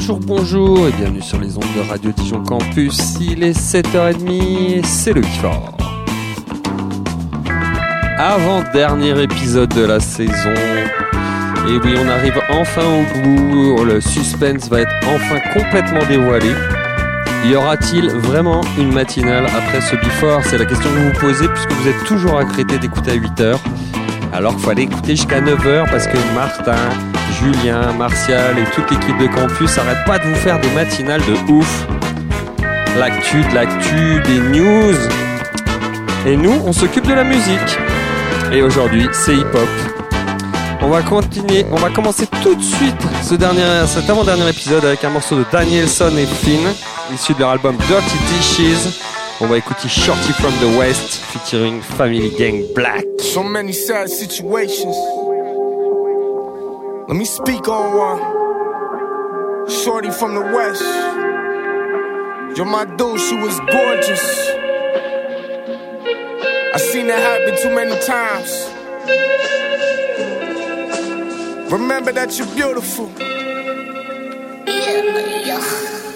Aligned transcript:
Bonjour, 0.00 0.20
bonjour 0.20 0.86
et 0.86 0.92
bienvenue 0.92 1.20
sur 1.20 1.40
les 1.40 1.56
ondes 1.56 1.74
de 1.76 1.80
Radio 1.80 2.12
Dijon 2.12 2.44
Campus. 2.44 3.16
Il 3.20 3.42
est 3.42 3.58
7h30 3.58 4.30
et 4.30 4.80
c'est 4.84 5.12
le 5.12 5.22
Bifort. 5.22 5.76
Avant-dernier 8.16 9.20
épisode 9.20 9.74
de 9.74 9.84
la 9.84 9.98
saison. 9.98 10.54
Et 11.68 11.78
oui, 11.82 11.96
on 11.98 12.08
arrive 12.08 12.40
enfin 12.48 12.84
au 12.84 13.22
bout. 13.22 13.84
Le 13.84 14.00
suspense 14.00 14.68
va 14.68 14.82
être 14.82 14.94
enfin 15.08 15.40
complètement 15.52 16.06
dévoilé. 16.08 16.52
Y 17.46 17.56
aura-t-il 17.56 18.08
vraiment 18.10 18.60
une 18.78 18.92
matinale 18.92 19.46
après 19.46 19.80
ce 19.80 19.96
Before 19.96 20.44
C'est 20.44 20.58
la 20.58 20.66
question 20.66 20.90
que 20.90 20.94
vous 20.94 21.08
vous 21.12 21.18
posez 21.18 21.48
puisque 21.48 21.72
vous 21.72 21.88
êtes 21.88 22.04
toujours 22.04 22.38
accrété 22.38 22.78
d'écouter 22.78 23.10
à 23.10 23.16
8h. 23.16 23.56
Alors 24.32 24.54
qu'il 24.54 24.64
fallait 24.64 24.84
écouter 24.84 25.16
jusqu'à 25.16 25.40
9h 25.40 25.90
parce 25.90 26.06
que 26.06 26.18
Martin, 26.36 26.76
Julien, 27.40 27.92
Martial 27.92 28.58
et 28.58 28.64
toute 28.74 28.90
l'équipe 28.90 29.16
de 29.18 29.26
campus 29.28 29.76
n'arrêtent 29.76 30.04
pas 30.06 30.18
de 30.18 30.24
vous 30.24 30.34
faire 30.34 30.60
des 30.60 30.70
matinales 30.70 31.20
de 31.20 31.52
ouf. 31.52 31.86
L'actu, 32.98 33.42
de 33.42 33.54
l'actu, 33.54 34.20
des 34.26 34.58
news. 34.58 34.96
Et 36.26 36.36
nous, 36.36 36.60
on 36.66 36.72
s'occupe 36.72 37.06
de 37.06 37.14
la 37.14 37.22
musique. 37.22 37.78
Et 38.52 38.62
aujourd'hui, 38.62 39.08
c'est 39.12 39.36
hip-hop. 39.36 39.68
On 40.80 40.88
va 40.88 41.02
continuer, 41.02 41.64
on 41.70 41.76
va 41.76 41.90
commencer 41.90 42.26
tout 42.42 42.54
de 42.54 42.62
suite 42.62 43.00
ce 43.22 43.34
dernier, 43.34 43.86
cet 43.86 44.08
avant-dernier 44.10 44.48
épisode 44.48 44.84
avec 44.84 45.04
un 45.04 45.10
morceau 45.10 45.36
de 45.36 45.44
Danielson 45.52 46.16
et 46.16 46.26
Finn, 46.26 46.66
issu 47.14 47.34
de 47.34 47.40
leur 47.40 47.50
album 47.50 47.76
Dirty 47.88 48.16
Dishes. 48.32 49.00
On 49.40 49.46
va 49.46 49.58
écouter 49.58 49.88
Shorty 49.88 50.32
from 50.32 50.52
the 50.54 50.76
West 50.78 51.20
featuring 51.32 51.80
Family 51.80 52.30
Gang 52.36 52.64
Black. 52.74 53.04
So 53.20 53.44
many 53.44 53.72
sad 53.72 54.08
situations. 54.08 55.17
Let 57.08 57.16
me 57.16 57.24
speak 57.24 57.66
on 57.68 57.96
one. 57.96 58.20
Shorty 59.66 60.10
from 60.10 60.34
the 60.34 60.42
West. 60.42 60.82
You're 62.54 62.66
my 62.66 62.84
dude, 62.84 63.18
she 63.18 63.34
was 63.34 63.58
gorgeous. 63.60 64.50
I 66.74 66.76
seen 66.76 67.06
it 67.06 67.18
happen 67.18 67.56
too 67.62 67.74
many 67.74 67.98
times. 68.04 68.68
Remember 71.72 72.12
that 72.12 72.36
you're 72.36 72.54
beautiful. 72.54 73.10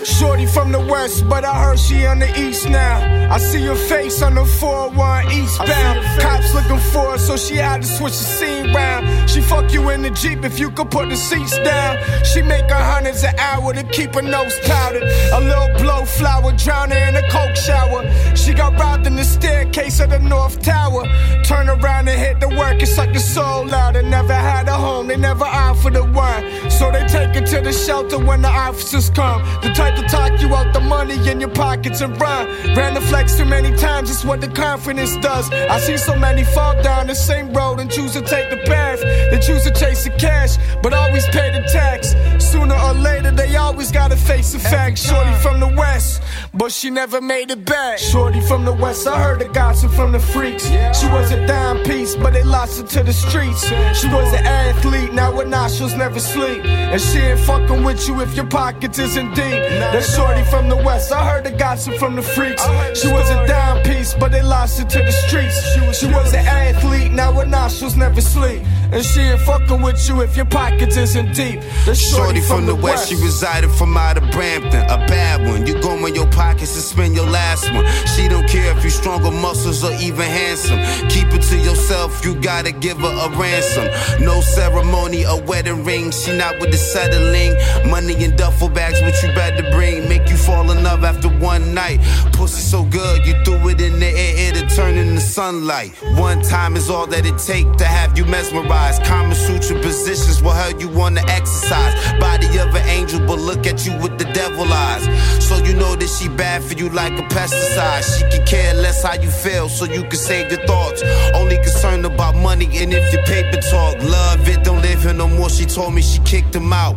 Shorty 0.05 0.47
from 0.47 0.73
the 0.73 0.81
west, 0.81 1.29
but 1.29 1.45
I 1.45 1.63
heard 1.63 1.79
she 1.79 2.07
on 2.07 2.19
the 2.19 2.41
east 2.41 2.69
now. 2.69 3.33
I 3.33 3.39
see 3.39 3.63
her 3.67 3.75
face 3.75 4.21
on 4.21 4.35
the 4.35 4.45
401 4.45 5.31
eastbound. 5.33 6.21
Cops 6.21 6.55
looking 6.55 6.79
for 6.79 7.13
her, 7.13 7.19
so 7.19 7.37
she 7.37 7.57
had 7.57 7.83
to 7.83 7.89
switch 7.89 8.13
the 8.13 8.25
scene 8.25 8.75
round. 8.75 9.31
She 9.31 9.41
fuck 9.41 9.73
you 9.73 9.91
in 9.91 10.03
the 10.03 10.11
Jeep 10.11 10.45
if 10.45 10.59
you 10.59 10.71
could 10.71 10.91
put 10.91 11.09
the 11.09 11.17
seats 11.17 11.57
down. 11.59 11.99
She 12.25 12.43
make 12.43 12.69
her 12.69 12.85
hundreds 12.93 13.23
an 13.23 13.39
hour 13.39 13.73
to 13.73 13.85
keep 13.85 14.15
her 14.15 14.23
nose 14.23 14.59
powdered. 14.65 15.05
A 15.33 15.41
little 15.41 15.73
blow 15.79 16.05
flower, 16.05 16.53
drown 16.53 16.91
her 16.91 17.09
in 17.09 17.17
a 17.17 17.29
coke 17.31 17.57
shower. 17.57 18.03
She 18.37 18.53
got 18.55 18.79
robbed 18.79 19.07
in 19.07 19.15
the 19.15 19.25
staircase 19.25 20.01
of 20.01 20.11
the 20.11 20.19
North 20.19 20.61
Tower. 20.63 21.05
Turn 21.45 21.69
around 21.69 22.09
and 22.09 22.19
hit 22.21 22.41
the 22.41 22.49
work 22.49 22.81
and 22.81 22.89
suck 22.89 23.13
the 23.13 23.21
soul 23.21 23.73
out. 23.73 23.95
And 23.95 24.11
never 24.11 24.35
had 24.35 24.67
a 24.69 24.75
home, 24.75 25.07
they 25.07 25.17
never 25.17 25.45
offered 25.45 25.95
a 25.95 26.05
one. 26.05 26.71
So 26.71 26.91
they 26.91 27.07
take 27.07 27.35
her 27.37 27.47
to 27.47 27.61
the 27.61 27.73
shelter 27.73 28.19
when 28.19 28.43
the 28.43 28.49
officers 28.49 29.09
come. 29.09 29.43
The 29.63 29.73
type 29.73 29.92
to 29.97 30.03
talk 30.09 30.41
you 30.41 30.55
out 30.55 30.73
the 30.73 30.81
money 30.81 31.17
in 31.31 31.41
your 31.41 31.51
pockets 31.51 32.01
and 32.01 32.19
run. 32.21 32.47
Ran 32.77 32.95
the 32.95 33.01
flex 33.01 33.37
too 33.37 33.45
many 33.45 33.77
times, 33.77 34.11
it's 34.11 34.25
what 34.25 34.41
the 34.41 34.49
confidence 34.49 35.17
does. 35.19 35.51
I 35.51 35.79
see 35.79 35.97
so 35.97 36.17
many 36.17 36.45
fall 36.45 36.81
down 36.83 37.07
the 37.07 37.15
same 37.15 37.53
road 37.53 37.81
and 37.81 37.91
choose 37.91 38.13
to 38.13 38.23
take 38.23 38.51
the 38.51 38.59
path. 38.67 39.01
They 39.01 39.39
choose 39.41 39.65
to 39.65 39.71
chase 39.71 40.05
the 40.05 40.11
cash, 40.11 40.57
but 40.83 40.93
always 40.93 41.27
pay 41.29 41.51
the 41.53 41.63
tax. 41.69 42.15
Sooner 42.45 42.75
or 42.75 42.95
later, 42.95 43.31
they 43.31 43.57
always 43.57 43.91
gotta 43.91 44.17
face 44.17 44.53
the 44.53 44.59
fact. 44.59 44.99
Shorty 44.99 45.35
from 45.43 45.61
the 45.61 45.69
west, 45.69 46.23
but 46.55 46.73
she 46.73 46.91
never 46.91 47.21
made 47.21 47.51
it 47.51 47.65
back. 47.65 47.99
Shorty 47.99 48.41
from 48.41 48.65
the 48.65 48.73
west, 48.73 49.07
I 49.07 49.23
heard 49.23 49.41
the 49.41 49.49
gossip 49.49 49.93
from 49.93 50.13
the 50.13 50.21
freaks. 50.21 50.67
She 50.99 51.07
was 51.09 51.31
a 51.33 51.47
dime 51.47 51.83
piece, 51.85 52.15
but 52.17 52.33
they 52.33 52.43
lost 52.43 52.81
her 52.81 52.87
to 52.87 53.03
the 53.03 53.13
streets. 53.13 53.65
She 53.99 54.09
was 54.09 54.33
an 54.33 54.45
athlete, 54.47 55.13
now 55.13 55.33
her 55.33 55.45
nostrils 55.45 55.95
never 55.95 56.21
sleep. 56.21 56.65
And 56.65 57.01
she 57.01 57.19
ain't 57.19 57.41
fucking 57.41 57.83
with 57.85 58.07
you 58.09 58.21
if 58.21 58.35
your 58.37 58.47
pockets 58.47 58.99
isn't 58.99 59.35
deep. 59.35 59.63
That's 59.91 60.15
shorty 60.15 60.45
from 60.45 60.69
the 60.69 60.77
west. 60.77 61.13
I 61.13 61.29
heard 61.29 61.45
the 61.45 61.51
gossip 61.51 61.95
from 61.95 62.15
the 62.17 62.23
freaks. 62.23 62.63
She 63.01 63.09
was 63.09 63.29
a 63.31 63.47
dime 63.47 63.83
piece, 63.83 64.15
but 64.15 64.31
they 64.33 64.43
lost 64.43 64.79
her 64.79 64.85
to 64.85 64.99
the 64.99 65.13
streets. 65.13 65.57
She 65.99 66.07
was 66.07 66.33
an 66.33 66.47
athlete, 66.47 67.13
now 67.13 67.33
her 67.33 67.47
nostrils 67.47 67.97
never 67.97 68.21
sleep. 68.21 68.63
And 68.93 69.03
she 69.03 69.21
ain't 69.21 69.41
fucking 69.41 69.81
with 69.81 70.07
you 70.07 70.21
if 70.21 70.37
your 70.37 70.45
pockets 70.45 70.99
isn't 70.99 71.35
deep. 71.35 71.61
That's 71.87 71.99
Shorty 71.99 72.43
from 72.43 72.67
the 72.67 72.75
west, 72.75 73.09
she 73.09 73.15
resided 73.15 73.71
from 73.71 73.97
out 73.97 74.19
of 74.19 74.31
Brampton. 74.31 74.83
A 74.91 74.99
bad 75.07 75.49
one. 75.49 75.67
You 75.67 75.81
go 75.81 76.05
in 76.05 76.15
your 76.15 76.31
pockets 76.31 76.75
and 76.75 76.85
spend 76.85 77.15
your 77.15 77.27
last 77.27 77.73
one. 77.73 77.87
She 78.15 78.29
don't 78.29 78.47
care 78.47 78.77
if 78.77 78.85
you 78.85 78.91
stronger 78.91 79.31
muscles 79.31 79.83
or 79.83 79.93
even 79.93 80.27
handsome. 80.27 80.79
Keep 81.09 81.33
it 81.33 81.43
to 81.49 81.57
yourself, 81.57 82.23
you 82.23 82.35
gotta 82.35 82.71
give 82.71 82.99
her 82.99 83.09
a 83.09 83.31
ransom. 83.39 83.89
No 84.23 84.43
ceremony, 84.43 85.23
a 85.23 85.37
wedding 85.37 85.85
ring. 85.85 86.11
She 86.11 86.37
not 86.37 86.61
with 86.61 86.71
the 86.71 86.77
settling. 86.77 87.57
Money 87.91 88.23
in 88.23 88.37
duffel 88.37 88.69
bags, 88.69 89.01
what 89.01 89.15
you 89.23 89.33
better 89.35 89.63
bring. 89.73 90.09
Make 90.09 90.29
you 90.29 90.37
fall 90.37 90.71
in 90.71 90.83
love 90.83 91.05
after 91.05 91.29
one 91.29 91.75
night. 91.75 92.01
Pussy 92.33 92.63
so 92.63 92.85
good, 92.85 93.27
you 93.27 93.35
threw 93.45 93.69
it 93.69 93.81
in 93.81 93.99
the 93.99 94.07
air, 94.07 94.49
it'll 94.49 94.69
turn 94.69 94.97
into 94.97 95.21
sunlight. 95.21 95.91
One 96.17 96.43
time 96.43 96.77
is 96.77 96.89
all 96.89 97.07
that 97.09 97.27
it 97.27 97.39
take 97.39 97.69
to 97.77 97.85
have 97.85 98.17
you 98.17 98.25
mesmerized. 98.25 99.03
Kama 99.05 99.35
Sutra 99.35 99.81
positions 99.81 100.43
will 100.43 100.53
help 100.53 100.81
you 100.81 100.89
wanna 100.89 101.23
exercise. 101.29 101.95
Body 102.21 102.47
of 102.59 102.75
an 102.75 102.87
angel, 102.89 103.21
but 103.27 103.39
look 103.39 103.67
at 103.67 103.87
you 103.87 103.93
with 103.99 104.19
the 104.19 104.29
devil 104.33 104.67
eyes. 104.73 105.05
So 105.47 105.57
you 105.57 105.75
know 105.75 105.95
that 105.97 106.09
she 106.09 106.29
bad 106.29 106.63
for 106.63 106.75
you 106.75 106.89
like 106.91 107.13
a 107.19 107.23
pesticide. 107.35 108.03
She 108.17 108.23
can 108.31 108.47
care 108.47 108.75
less 108.75 109.03
how 109.03 109.15
you 109.15 109.31
feel, 109.31 109.69
so 109.69 109.85
you 109.85 110.03
can 110.03 110.21
save 110.29 110.51
your 110.51 110.65
thoughts. 110.67 111.03
Only 111.35 111.57
concerned 111.57 112.07
about 112.07 112.35
money 112.35 112.67
and 112.81 112.93
if 112.93 113.13
your 113.13 113.23
paper 113.25 113.61
talk. 113.61 113.97
Love 114.03 114.49
it, 114.49 114.65
don't 114.65 114.83
live 114.83 115.03
here 115.03 115.13
no 115.13 115.29
more. 115.29 115.51
She 115.51 115.65
told 115.65 115.95
me 115.95 116.03
she 116.03 116.21
kicked 116.21 116.55
him 116.55 116.73
out. 116.73 116.97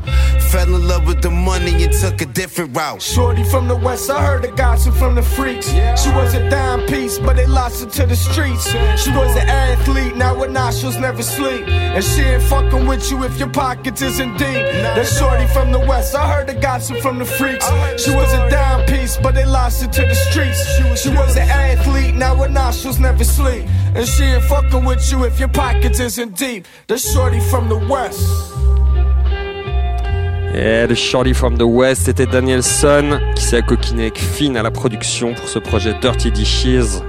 Fell 0.52 0.74
in 0.74 0.88
love 0.88 1.06
with 1.08 1.22
the 1.22 1.31
money 1.31 1.84
and 1.84 1.94
took 1.94 2.22
a 2.22 2.25
different 2.25 2.65
route. 2.66 3.02
Shorty 3.02 3.44
from 3.44 3.68
the 3.68 3.76
west, 3.76 4.09
I 4.09 4.24
heard 4.26 4.44
the 4.44 4.52
gossip 4.52 4.94
from 4.96 5.16
the 5.16 5.22
freaks. 5.22 5.70
She 5.70 6.09
was 6.12 6.34
a 6.34 6.50
dime 6.50 6.86
piece, 6.88 7.18
but 7.20 7.36
they 7.36 7.46
lost 7.46 7.84
her 7.84 7.90
to 7.90 8.06
the 8.06 8.16
streets. 8.16 8.70
She 9.02 9.12
was 9.12 9.36
an 9.36 9.48
athlete, 9.48 10.16
now 10.16 10.36
her 10.36 10.48
nostrils 10.48 10.98
never 10.98 11.24
sleep. 11.24 11.68
And 11.68 12.03
she 12.03 12.22
ain't 12.22 12.44
fucking 12.44 12.86
with 12.86 13.09
you 13.12 13.24
if 13.24 13.38
your 13.40 13.50
pockets 13.50 14.02
isn't 14.02 14.38
deep. 14.38 14.64
That's 14.96 15.18
shorty 15.18 15.48
from 15.48 15.72
the 15.72 15.80
west, 15.80 16.16
I 16.16 16.31
heard 16.31 16.48
the 16.48 16.56
gossip 16.56 16.98
from 16.98 17.20
the 17.20 17.26
freaks. 17.26 17.66
She 18.03 18.14
was 18.14 18.34
a 18.34 18.50
dime 18.50 18.86
piece, 18.86 19.18
but 19.18 19.36
they 19.36 19.46
lost 19.46 19.82
her 19.82 19.92
to 19.92 20.02
the 20.02 20.16
streets. 20.16 20.59
She 21.02 21.09
was 21.09 21.36
an 21.36 21.50
athlete, 21.50 22.16
now 22.16 22.36
her 22.36 22.50
nostrils 22.50 23.00
never 23.00 23.24
sleep. 23.24 23.66
And 23.96 24.08
she 24.08 24.24
ain't 24.24 24.44
fucking 24.44 24.84
with 24.84 25.12
you 25.12 25.24
if 25.24 25.40
your 25.40 25.50
pockets 25.50 26.00
isn't 26.00 26.38
deep. 26.38 26.66
That's 26.88 27.14
shorty 27.14 27.40
from 27.40 27.70
the 27.70 27.78
west. 27.78 28.22
Et 30.57 30.88
le 30.88 30.95
Shorty 30.95 31.33
from 31.33 31.57
the 31.57 31.63
West, 31.63 32.03
c'était 32.05 32.25
Danielson 32.25 33.19
qui 33.35 33.43
s'est 33.43 33.57
accoquiné 33.57 34.03
avec 34.03 34.17
Finn 34.17 34.55
à 34.55 34.63
la 34.63 34.71
production 34.71 35.33
pour 35.33 35.49
ce 35.49 35.59
projet 35.59 35.93
Dirty 35.99 36.31
Dishes. 36.31 37.01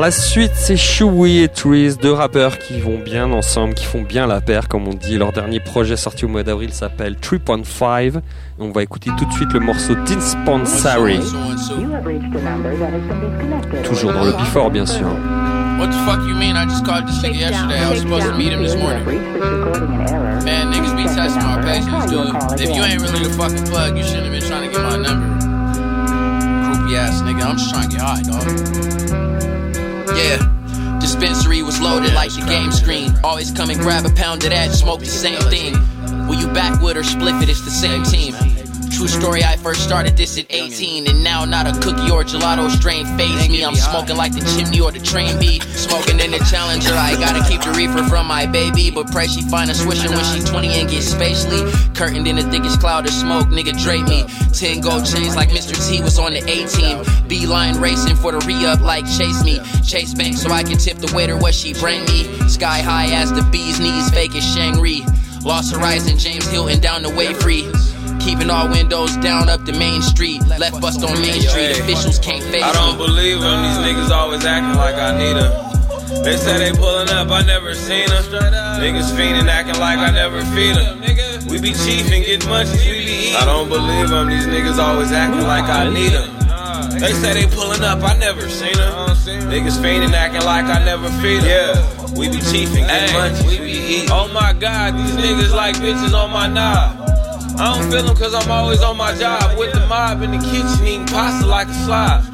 La 0.00 0.10
suite, 0.10 0.52
c'est 0.54 0.76
Chewy 0.76 1.42
et 1.42 1.48
Trees, 1.48 1.94
deux 2.00 2.10
rappeurs 2.10 2.58
qui 2.58 2.80
vont 2.80 2.98
bien 2.98 3.30
ensemble, 3.30 3.74
qui 3.74 3.84
font 3.84 4.02
bien 4.02 4.26
la 4.26 4.40
paire, 4.40 4.66
comme 4.66 4.88
on 4.88 4.94
dit. 4.94 5.16
Leur 5.16 5.32
dernier 5.32 5.60
projet 5.60 5.96
sorti 5.96 6.24
au 6.24 6.28
mois 6.28 6.42
d'avril 6.42 6.72
s'appelle 6.72 7.14
3.5. 7.14 8.16
Et 8.16 8.20
on 8.58 8.72
va 8.72 8.82
écouter 8.82 9.10
tout 9.16 9.24
de 9.24 9.32
suite 9.32 9.52
le 9.52 9.60
morceau 9.60 9.94
Dispensary. 9.94 11.20
Toujours 13.84 14.12
dans 14.12 14.24
le 14.24 14.32
Before, 14.32 14.72
bien 14.72 14.86
sûr. 14.86 15.06
What 15.82 15.90
the 15.90 15.98
fuck 16.06 16.22
you 16.28 16.36
mean? 16.36 16.54
I 16.54 16.64
just 16.64 16.84
called 16.86 17.08
this 17.08 17.18
nigga 17.18 17.40
yesterday. 17.40 17.80
I 17.80 17.90
was 17.90 18.02
supposed 18.02 18.26
to 18.26 18.38
meet 18.38 18.52
him 18.52 18.62
this 18.62 18.76
morning. 18.76 19.04
Man, 19.04 20.72
niggas 20.72 20.96
be 20.96 21.02
testing 21.02 21.42
my 21.42 21.60
patience, 21.60 22.08
dude. 22.08 22.60
If 22.60 22.76
you 22.76 22.84
ain't 22.84 23.02
really 23.02 23.26
the 23.26 23.34
fucking 23.36 23.66
plug, 23.66 23.98
you 23.98 24.04
shouldn't 24.04 24.26
have 24.26 24.32
been 24.32 24.48
trying 24.48 24.70
to 24.70 24.72
get 24.72 24.80
my 24.80 24.96
number. 24.96 25.26
Groupie 26.70 26.96
ass 26.96 27.20
nigga. 27.22 27.42
I'm 27.42 27.56
just 27.56 27.70
trying 27.70 27.90
to 27.90 27.96
get 27.96 28.00
high, 28.00 28.22
dog. 28.22 28.46
Yeah. 30.16 31.00
Dispensary 31.00 31.64
was 31.64 31.80
loaded 31.80 32.14
like 32.14 32.30
the 32.30 32.46
game 32.46 32.70
screen. 32.70 33.12
Always 33.24 33.50
come 33.50 33.68
and 33.68 33.80
grab 33.80 34.06
a 34.06 34.14
pound 34.14 34.44
of 34.44 34.50
that, 34.50 34.70
smoke 34.70 35.00
the 35.00 35.06
same 35.06 35.40
thing. 35.50 35.74
Will 36.28 36.38
you 36.38 36.46
back 36.54 36.80
with 36.80 36.96
or 36.96 37.02
split 37.02 37.42
it? 37.42 37.48
It's 37.48 37.64
the 37.64 37.72
same 37.72 38.04
team. 38.04 38.61
True 38.92 39.08
story, 39.08 39.42
I 39.42 39.56
first 39.56 39.82
started 39.82 40.16
this 40.16 40.38
at 40.38 40.46
18, 40.50 41.08
and 41.08 41.24
now 41.24 41.44
not 41.44 41.66
a 41.66 41.72
cookie 41.80 42.10
or 42.10 42.24
gelato 42.24 42.70
strain 42.70 43.06
phase 43.16 43.48
me. 43.48 43.64
I'm 43.64 43.74
smoking 43.74 44.16
like 44.16 44.32
the 44.32 44.44
chimney 44.54 44.80
or 44.80 44.92
the 44.92 45.00
train 45.00 45.40
beat. 45.40 45.62
Smoking 45.62 46.20
in 46.20 46.30
the 46.30 46.38
Challenger, 46.50 46.92
I 46.92 47.14
gotta 47.14 47.42
keep 47.48 47.62
the 47.62 47.72
reefer 47.72 48.04
from 48.08 48.26
my 48.26 48.46
baby. 48.46 48.90
But 48.90 49.10
pray 49.10 49.26
she 49.26 49.40
find 49.42 49.70
a 49.70 49.74
swisher 49.74 50.10
when 50.10 50.24
she 50.24 50.44
20 50.46 50.68
and 50.68 50.90
get 50.90 51.02
spatially. 51.02 51.72
Curtained 51.94 52.28
in 52.28 52.36
the 52.36 52.42
thickest 52.42 52.80
cloud 52.80 53.06
of 53.06 53.14
smoke, 53.14 53.48
nigga 53.48 53.72
drape 53.82 54.06
me. 54.06 54.24
10 54.52 54.82
gold 54.82 55.06
chains 55.06 55.34
like 55.34 55.48
Mr. 55.48 55.74
T 55.88 56.02
was 56.02 56.18
on 56.18 56.34
the 56.34 56.42
A 56.44 56.66
team. 56.68 57.02
B 57.28 57.46
line 57.46 57.80
racing 57.80 58.16
for 58.16 58.32
the 58.32 58.44
re 58.46 58.66
up 58.66 58.80
like 58.80 59.06
Chase 59.06 59.42
me. 59.42 59.58
Chase 59.82 60.14
bank 60.14 60.36
so 60.36 60.50
I 60.50 60.62
can 60.62 60.76
tip 60.76 60.98
the 60.98 61.12
waiter 61.16 61.36
what 61.36 61.54
she 61.54 61.72
bring 61.74 62.04
me. 62.04 62.24
Sky 62.48 62.80
high 62.80 63.10
as 63.12 63.32
the 63.32 63.42
bee's 63.50 63.80
knees, 63.80 64.10
fake 64.10 64.36
as 64.36 64.44
Shangri. 64.54 65.02
Lost 65.42 65.74
Horizon, 65.74 66.18
James 66.18 66.46
Hilton 66.48 66.80
down 66.80 67.02
the 67.02 67.10
way 67.10 67.32
free. 67.34 67.66
Keeping 68.22 68.50
all 68.50 68.68
windows 68.68 69.16
down 69.18 69.48
up 69.48 69.64
the 69.64 69.72
main 69.72 70.00
street. 70.00 70.46
Left 70.46 70.80
bust 70.80 71.02
on 71.02 71.20
Main 71.20 71.42
Street. 71.42 71.70
Officials 71.78 72.18
can't 72.20 72.42
face 72.44 72.62
I 72.62 72.72
don't 72.72 72.96
believe 72.96 73.40
them. 73.40 73.62
These 73.62 73.78
niggas 73.82 74.10
always 74.10 74.44
acting 74.44 74.78
like 74.78 74.94
I 74.94 75.18
need 75.18 75.34
them. 75.34 75.72
They 76.22 76.36
say 76.36 76.58
they 76.58 76.70
pulling 76.76 77.08
up, 77.10 77.30
I 77.30 77.42
never 77.42 77.74
seen 77.74 78.06
them. 78.06 78.22
Niggas 78.78 79.10
fiending, 79.16 79.48
acting 79.48 79.80
like 79.80 79.98
I 79.98 80.10
never 80.12 80.40
feed 80.54 80.76
them. 80.76 81.00
We 81.50 81.60
be 81.60 81.72
chiefing, 81.72 82.24
getting 82.24 82.48
munchies, 82.48 82.86
we 82.86 83.04
be 83.04 83.12
eating. 83.32 83.36
I 83.36 83.44
don't 83.44 83.68
believe 83.68 84.10
them. 84.10 84.28
These 84.28 84.46
niggas 84.46 84.78
always 84.78 85.10
acting 85.10 85.42
like 85.42 85.64
I 85.64 85.90
need 85.90 86.12
them. 86.12 86.30
They 87.00 87.12
say 87.12 87.34
they 87.34 87.46
pulling 87.52 87.82
up, 87.82 88.02
I 88.04 88.16
never 88.18 88.48
seen 88.48 88.74
them. 88.74 88.92
Niggas 89.50 89.82
fiending, 89.82 90.12
acting 90.12 90.44
like 90.44 90.66
I 90.66 90.84
never 90.84 91.08
feed 91.20 91.42
them. 91.42 91.74
Yeah, 91.74 92.14
we 92.14 92.28
be 92.28 92.38
chiefing, 92.38 92.86
getting 92.86 93.16
munchies, 93.16 93.50
we 93.50 93.58
be 93.58 93.72
eating. 93.72 94.10
Oh 94.12 94.28
my 94.32 94.52
god, 94.52 94.94
these 94.94 95.16
niggas 95.16 95.52
like 95.52 95.74
bitches 95.76 96.14
on 96.14 96.30
my 96.30 96.46
knob. 96.46 97.01
I 97.58 97.78
don't 97.78 97.90
feel 97.90 98.02
them 98.02 98.16
cause 98.16 98.34
I'm 98.34 98.50
always 98.50 98.82
on 98.82 98.96
my 98.96 99.14
job 99.14 99.58
with 99.58 99.72
the 99.72 99.86
mob 99.86 100.22
in 100.22 100.30
the 100.32 100.38
kitchen 100.38 100.86
eating 100.86 101.06
pasta 101.06 101.46
like 101.46 101.68
a 101.68 101.74
slob. 101.74 102.24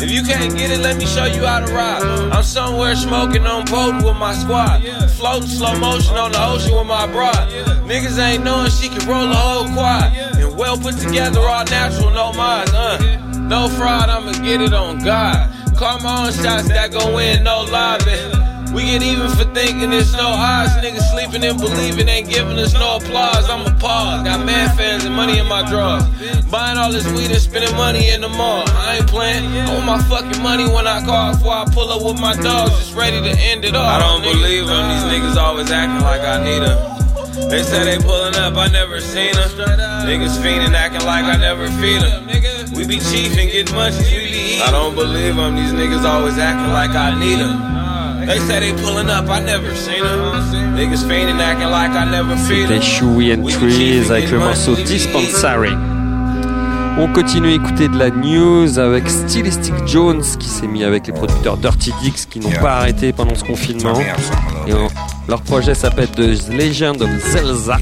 If 0.00 0.10
you 0.10 0.22
can't 0.22 0.54
get 0.56 0.70
it, 0.70 0.80
let 0.80 0.96
me 0.96 1.06
show 1.06 1.24
you 1.24 1.44
how 1.44 1.60
to 1.60 1.72
ride. 1.72 2.02
I'm 2.32 2.42
somewhere 2.42 2.94
smoking 2.94 3.46
on 3.46 3.66
potent 3.66 4.04
with 4.04 4.16
my 4.16 4.34
squad. 4.34 4.82
Floating 5.18 5.48
slow 5.48 5.78
motion 5.78 6.16
on 6.16 6.32
the 6.32 6.44
ocean 6.44 6.76
with 6.76 6.86
my 6.86 7.06
broad. 7.06 7.48
Niggas 7.88 8.18
ain't 8.18 8.44
knowing 8.44 8.70
she 8.70 8.88
can 8.88 9.06
roll 9.08 9.30
a 9.30 9.34
whole 9.34 9.64
quad. 9.72 10.12
And 10.14 10.56
well 10.56 10.76
put 10.78 10.96
together, 10.96 11.40
all 11.40 11.64
natural, 11.64 12.10
no 12.10 12.32
mods, 12.32 12.72
uh. 12.72 12.98
No 13.34 13.68
fraud, 13.68 14.08
I'ma 14.08 14.32
get 14.44 14.60
it 14.60 14.72
on 14.74 14.98
God. 14.98 15.50
Call 15.76 16.00
my 16.00 16.26
own 16.26 16.32
shots 16.32 16.68
that 16.68 16.92
go 16.92 17.18
in, 17.18 17.44
no 17.44 17.62
lobby. 17.62 18.37
We 18.72 18.84
get 18.84 19.02
even 19.02 19.30
for 19.30 19.44
thinking 19.54 19.92
it's 19.92 20.12
no 20.12 20.28
odds. 20.28 20.72
Niggas 20.84 21.10
sleeping 21.12 21.42
and 21.44 21.58
believing 21.58 22.08
ain't 22.08 22.28
giving 22.28 22.58
us 22.58 22.74
no 22.74 22.96
applause. 22.96 23.48
I'm 23.48 23.66
a 23.66 23.72
pause. 23.78 24.24
Got 24.24 24.44
mad 24.44 24.76
fans 24.76 25.04
and 25.04 25.14
money 25.14 25.38
in 25.38 25.46
my 25.46 25.68
drawers. 25.68 26.04
Buying 26.50 26.76
all 26.76 26.92
this 26.92 27.06
weed 27.12 27.30
and 27.30 27.40
spending 27.40 27.74
money 27.76 28.10
in 28.10 28.20
the 28.20 28.28
mall. 28.28 28.64
I 28.68 28.98
ain't 28.98 29.06
playing. 29.06 29.46
I 29.46 29.74
want 29.74 29.86
my 29.86 30.02
fucking 30.02 30.42
money 30.42 30.64
when 30.68 30.86
I 30.86 31.04
call 31.04 31.32
before 31.32 31.52
I 31.52 31.64
pull 31.72 31.90
up 31.90 32.04
with 32.04 32.20
my 32.20 32.36
dogs. 32.36 32.72
Just 32.78 32.94
ready 32.94 33.20
to 33.20 33.38
end 33.40 33.64
it 33.64 33.74
all. 33.74 33.86
I 33.86 33.98
don't 33.98 34.22
believe 34.22 34.66
them. 34.66 34.88
These 34.88 35.06
niggas 35.12 35.36
always 35.36 35.70
acting 35.70 36.04
like 36.04 36.20
I 36.20 36.44
need 36.44 36.60
them. 36.60 36.98
They 37.48 37.62
say 37.62 37.84
they 37.84 38.02
pulling 38.02 38.34
up, 38.34 38.56
I 38.56 38.68
never 38.68 39.00
seen 39.00 39.32
them. 39.32 39.48
Niggas 40.04 40.36
fiending, 40.42 40.74
acting 40.74 41.06
like 41.06 41.24
I 41.24 41.36
never 41.36 41.68
feed 41.80 42.02
them. 42.02 42.26
We 42.74 42.86
be 42.86 42.98
chiefing, 42.98 43.50
getting 43.50 43.74
munchies, 43.74 44.10
we 44.10 44.30
be 44.30 44.38
eating. 44.38 44.62
I 44.62 44.70
don't 44.70 44.94
believe 44.94 45.36
them. 45.36 45.54
These 45.54 45.72
niggas 45.72 46.04
always 46.04 46.36
acting 46.36 46.72
like 46.72 46.90
I 46.90 47.18
need 47.18 47.38
them. 47.38 47.87
C'était 52.46 52.80
Chewy 52.82 53.32
and 53.34 53.42
Trees 53.48 54.10
avec 54.10 54.30
le 54.30 54.38
morceau 54.38 54.74
Dispensary. 54.74 55.70
On 56.98 57.06
continue 57.12 57.52
à 57.52 57.54
écouter 57.54 57.88
de 57.88 57.96
la 57.96 58.10
news 58.10 58.78
avec 58.78 59.08
Stylistic 59.08 59.74
Jones 59.86 60.22
qui 60.38 60.48
s'est 60.48 60.66
mis 60.66 60.84
avec 60.84 61.06
les 61.06 61.12
producteurs 61.12 61.56
Dirty 61.56 61.92
Dix 62.02 62.26
qui 62.26 62.40
n'ont 62.40 62.50
pas 62.60 62.78
arrêté 62.78 63.12
pendant 63.12 63.34
ce 63.34 63.44
confinement. 63.44 63.98
Et 64.66 64.72
leur 65.28 65.40
projet 65.42 65.74
s'appelle 65.74 66.08
The 66.08 66.50
Legend 66.50 67.00
of 67.00 67.08
Zelda. 67.30 67.78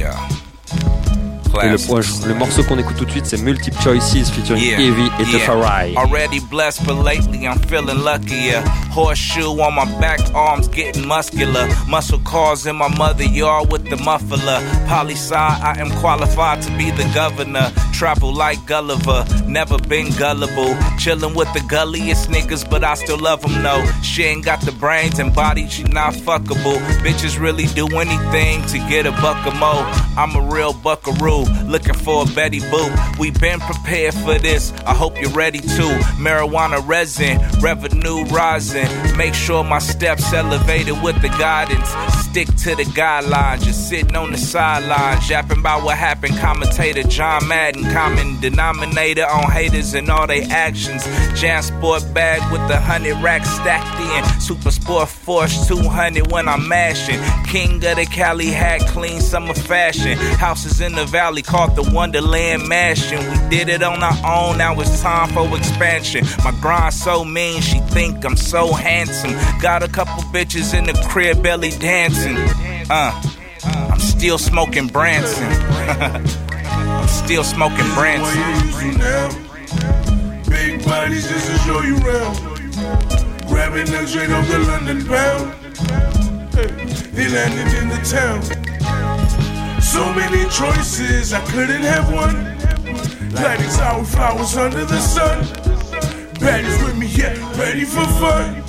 Et 1.62 1.68
le, 1.68 2.28
le 2.28 2.34
morceau 2.34 2.62
qu'on 2.64 2.78
écoute 2.78 2.96
tout 2.96 3.04
de 3.04 3.10
suite, 3.10 3.26
c'est 3.26 3.40
Multiple 3.40 3.80
Choices 3.82 4.30
featuring 4.30 4.62
yeah, 4.62 4.78
Evie 4.78 5.10
et 5.20 5.24
yeah. 5.32 5.38
Farai. 5.40 5.96
Already 5.96 6.40
blessed, 6.40 6.84
but 6.86 6.96
lately 6.96 7.46
I'm 7.46 7.58
feeling 7.68 8.02
luckier. 8.04 8.62
Horseshoe 8.90 9.60
on 9.60 9.74
my 9.74 9.84
back, 10.00 10.20
arms 10.34 10.68
getting 10.68 11.06
muscular. 11.06 11.68
Muscle 11.88 12.18
cars 12.20 12.66
in 12.66 12.76
my 12.76 12.88
mother 12.96 13.24
yard 13.24 13.70
with 13.70 13.88
the 13.88 13.96
muffler. 13.96 14.60
Poli 14.86 15.14
I 15.32 15.76
am 15.78 15.90
qualified 16.00 16.62
to 16.62 16.70
be 16.76 16.90
the 16.90 17.10
governor. 17.14 17.72
Travel 17.92 18.34
like 18.34 18.64
Gulliver, 18.66 19.24
never 19.46 19.78
been 19.78 20.10
gullible. 20.18 20.74
Chillin' 20.98 21.34
with 21.34 21.52
the 21.54 21.60
gulliest 21.68 22.28
niggas, 22.28 22.68
but 22.68 22.84
I 22.84 22.94
still 22.94 23.18
love 23.18 23.40
them, 23.42 23.62
no. 23.62 23.84
She 24.02 24.22
ain't 24.24 24.44
got 24.44 24.60
the 24.60 24.72
brains 24.72 25.18
and 25.18 25.34
body, 25.34 25.66
she 25.68 25.84
not 25.84 26.12
fuckable. 26.12 26.78
Bitches 27.00 27.40
really 27.40 27.66
do 27.66 27.86
anything 27.96 28.62
to 28.66 28.78
get 28.90 29.06
a 29.06 29.12
buck 29.12 29.46
of 29.46 29.54
mo. 29.56 29.72
I'm 30.16 30.36
a 30.36 30.54
real 30.54 30.72
buckaroo 30.74 31.45
looking 31.66 31.94
for 31.94 32.22
a 32.22 32.26
Betty 32.26 32.60
Boop. 32.60 33.18
We 33.18 33.30
been 33.30 33.60
prepared 33.60 34.14
for 34.14 34.38
this. 34.38 34.72
I 34.86 34.94
hope 34.94 35.20
you're 35.20 35.30
ready 35.30 35.60
too. 35.60 35.94
Marijuana 36.18 36.86
resin, 36.86 37.38
revenue 37.60 38.24
rising. 38.24 38.88
Make 39.16 39.34
sure 39.34 39.64
my 39.64 39.78
steps 39.78 40.32
elevated 40.32 41.02
with 41.02 41.20
the 41.22 41.28
guidance. 41.28 41.88
Stick 42.28 42.48
to 42.56 42.74
the 42.76 42.84
guidelines. 42.84 43.64
Just 43.64 43.88
sitting 43.88 44.14
on 44.16 44.32
the 44.32 44.38
sideline, 44.38 45.20
japping 45.22 45.60
about 45.60 45.84
what 45.84 45.96
happened. 45.96 46.36
Commentator 46.38 47.02
John 47.04 47.48
Madden, 47.48 47.84
common 47.92 48.40
denominator 48.40 49.26
on 49.26 49.50
haters 49.50 49.94
and 49.94 50.10
all 50.10 50.26
their 50.26 50.46
actions. 50.50 51.04
Jam 51.40 51.62
Sport 51.62 52.04
bag 52.12 52.40
with 52.52 52.66
the 52.68 52.78
hundred 52.78 53.16
racks 53.22 53.50
stacked 53.50 54.00
in. 54.00 54.40
Super 54.40 54.70
Sport 54.70 55.08
Force 55.08 55.66
200 55.66 56.30
when 56.30 56.48
I'm 56.48 56.68
mashing. 56.68 57.20
King 57.46 57.76
of 57.84 57.96
the 57.96 58.06
Cali 58.06 58.46
hat, 58.48 58.82
clean 58.88 59.20
summer 59.20 59.54
fashion. 59.54 60.18
Houses 60.18 60.80
in 60.80 60.94
the 60.94 61.06
valley 61.06 61.35
caught 61.42 61.74
the 61.74 61.82
Wonderland 61.82 62.68
mashing. 62.68 63.18
We 63.18 63.48
did 63.48 63.68
it 63.68 63.82
on 63.82 64.02
our 64.02 64.18
own, 64.24 64.58
now 64.58 64.78
it's 64.80 65.00
time 65.00 65.30
for 65.30 65.56
expansion. 65.56 66.24
My 66.44 66.52
grind 66.60 66.94
so 66.94 67.24
mean, 67.24 67.60
she 67.60 67.80
think 67.80 68.24
I'm 68.24 68.36
so 68.36 68.72
handsome. 68.72 69.32
Got 69.60 69.82
a 69.82 69.88
couple 69.88 70.22
bitches 70.32 70.76
in 70.76 70.84
the 70.84 70.94
crib 71.08 71.42
belly 71.42 71.70
dancing. 71.70 72.36
Uh, 72.90 73.22
I'm 73.64 74.00
still 74.00 74.38
smoking 74.38 74.88
Branson. 74.88 75.44
I'm 76.58 77.08
still 77.08 77.44
smoking 77.44 77.86
Branson. 77.94 78.42
Big 80.48 80.84
bodies 80.84 81.28
just 81.28 81.46
to 81.46 81.58
show 81.58 81.82
you 81.82 81.96
round. 81.96 82.38
Grabbing 83.46 83.86
the 83.86 84.08
train 84.10 84.32
off 84.32 84.48
the 84.48 84.58
London 84.58 85.04
pound. 85.06 85.52
They 87.12 87.28
landed 87.28 87.74
in 87.82 87.88
the 87.88 88.00
town. 88.04 89.45
So 89.86 90.12
many 90.12 90.42
choices, 90.50 91.32
I 91.32 91.40
couldn't 91.52 91.82
have 91.82 92.12
one. 92.12 92.34
Lighting 93.30 93.70
sour 93.70 94.04
flowers 94.04 94.56
under 94.56 94.84
the 94.84 95.00
sun. 95.00 95.44
Baddies 96.40 96.84
with 96.84 96.98
me, 96.98 97.06
yeah, 97.06 97.32
ready 97.58 97.84
for 97.84 98.04
fun. 98.18 98.64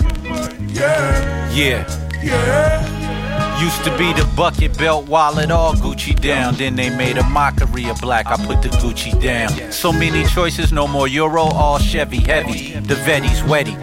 Yeah. 0.70 1.52
Yeah. 1.52 2.22
Yeah. 2.24 3.62
Used 3.62 3.84
to 3.84 3.98
be 3.98 4.14
the 4.14 4.30
bucket 4.36 4.78
belt 4.78 5.08
wallet 5.08 5.50
all 5.50 5.74
Gucci 5.74 6.14
down. 6.20 6.54
Then 6.54 6.76
they 6.76 6.92
made 6.92 7.18
a 7.18 7.24
mockery 7.24 7.90
of 7.90 8.00
black. 8.00 8.28
I 8.28 8.38
put 8.38 8.62
the 8.62 8.70
Gucci 8.78 9.20
down. 9.20 9.72
So 9.72 9.92
many 9.92 10.24
choices, 10.26 10.72
no 10.72 10.88
more 10.88 11.08
Euro, 11.08 11.42
all 11.42 11.80
Chevy 11.80 12.20
heavy. 12.20 12.74
The 12.80 12.94
Vetti's 12.94 13.42
wetty. 13.42 13.76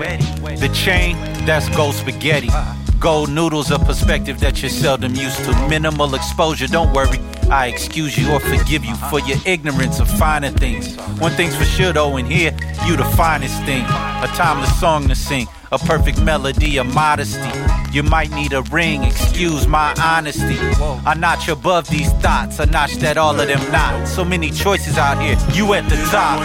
The 0.61 0.69
chain, 0.69 1.17
that's 1.45 1.69
gold 1.76 1.95
spaghetti. 1.95 2.49
Gold 3.05 3.29
noodles, 3.29 3.71
a 3.71 3.79
perspective 3.79 4.41
that 4.41 4.63
you're 4.63 4.71
seldom 4.71 5.15
used 5.15 5.37
to. 5.45 5.69
Minimal 5.69 6.15
exposure, 6.15 6.67
don't 6.67 6.91
worry. 6.95 7.19
I 7.51 7.67
excuse 7.67 8.17
you 8.17 8.33
or 8.33 8.41
forgive 8.41 8.83
you 8.83 8.95
for 9.11 9.21
your 9.21 9.37
ignorance 9.45 10.01
of 10.01 10.09
finer 10.09 10.49
things. 10.49 10.97
One 11.19 11.33
thing's 11.33 11.55
for 11.55 11.67
sure 11.67 11.93
though, 11.93 12.17
in 12.17 12.25
here, 12.25 12.57
you 12.87 12.97
the 12.97 13.05
finest 13.15 13.63
thing. 13.65 13.83
A 13.83 14.31
timeless 14.35 14.81
song 14.81 15.07
to 15.09 15.15
sing, 15.15 15.47
a 15.71 15.79
perfect 15.79 16.19
melody 16.23 16.79
of 16.79 16.87
modesty. 16.95 17.53
You 17.93 18.05
might 18.05 18.31
need 18.31 18.55
a 18.55 18.63
ring, 18.63 19.05
excuse 19.05 19.67
my 19.67 19.95
honesty. 20.03 20.57
I 21.05 21.13
notch 21.13 21.49
above 21.49 21.87
these 21.91 22.11
thoughts, 22.23 22.59
I 22.59 22.65
notch 22.65 22.95
that 22.95 23.19
all 23.19 23.39
of 23.39 23.47
them 23.47 23.71
not. 23.71 24.09
So 24.09 24.25
many 24.25 24.51
choices 24.51 24.97
out 24.97 25.21
here, 25.21 25.37
you 25.53 25.75
at 25.75 25.87
the 25.91 25.97
top. 26.11 26.41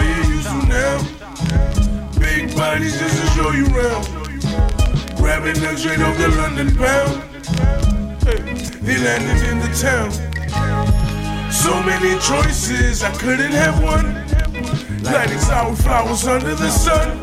Big 2.20 2.54
bodies 2.54 2.98
just 2.98 3.18
to 3.18 3.26
show 3.28 3.50
you 3.50 3.64
round. 3.64 4.19
Grabbing 5.30 5.62
the 5.62 5.78
train 5.80 6.02
off 6.02 6.18
the 6.18 6.28
London 6.42 6.74
pound. 6.74 7.22
They 8.82 8.98
landed 8.98 9.40
in 9.48 9.60
the 9.60 9.70
town. 9.78 10.10
So 11.52 11.72
many 11.84 12.18
choices, 12.18 13.04
I 13.04 13.12
couldn't 13.12 13.52
have 13.52 13.80
one. 13.80 14.26
Lighting 15.04 15.38
sour 15.38 15.76
flowers 15.76 16.26
under 16.26 16.56
the 16.56 16.68
sun. 16.68 17.20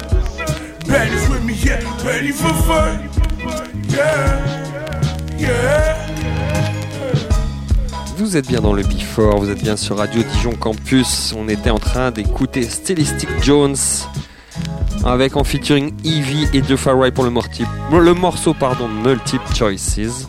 Baddies 0.87 1.29
with 1.29 1.43
me, 1.43 1.55
yeah, 1.55 1.83
ready 2.05 2.31
for 2.31 2.53
fun. 2.63 3.09
Yeah, 3.89 4.39
yeah. 5.37 6.07
Vous 8.15 8.37
êtes 8.37 8.47
bien 8.47 8.61
dans 8.61 8.73
le 8.73 8.83
Before, 8.83 9.37
vous 9.37 9.49
êtes 9.49 9.61
bien 9.61 9.75
sur 9.75 9.97
Radio 9.97 10.23
Dijon 10.23 10.53
Campus. 10.53 11.33
On 11.37 11.49
était 11.49 11.71
en 11.71 11.79
train 11.79 12.11
d'écouter 12.11 12.63
Stylistic 12.63 13.27
Jones 13.43 13.75
avec 15.07 15.37
en 15.37 15.43
featuring 15.43 15.93
Evie 16.03 16.47
et 16.53 16.61
The 16.61 16.75
Far 16.75 16.99
Right 16.99 17.13
pour 17.13 17.23
le, 17.23 18.13
morceau 18.13 18.53
pardon, 18.53 18.87
Multiple 18.89 19.55
Choices. 19.55 20.27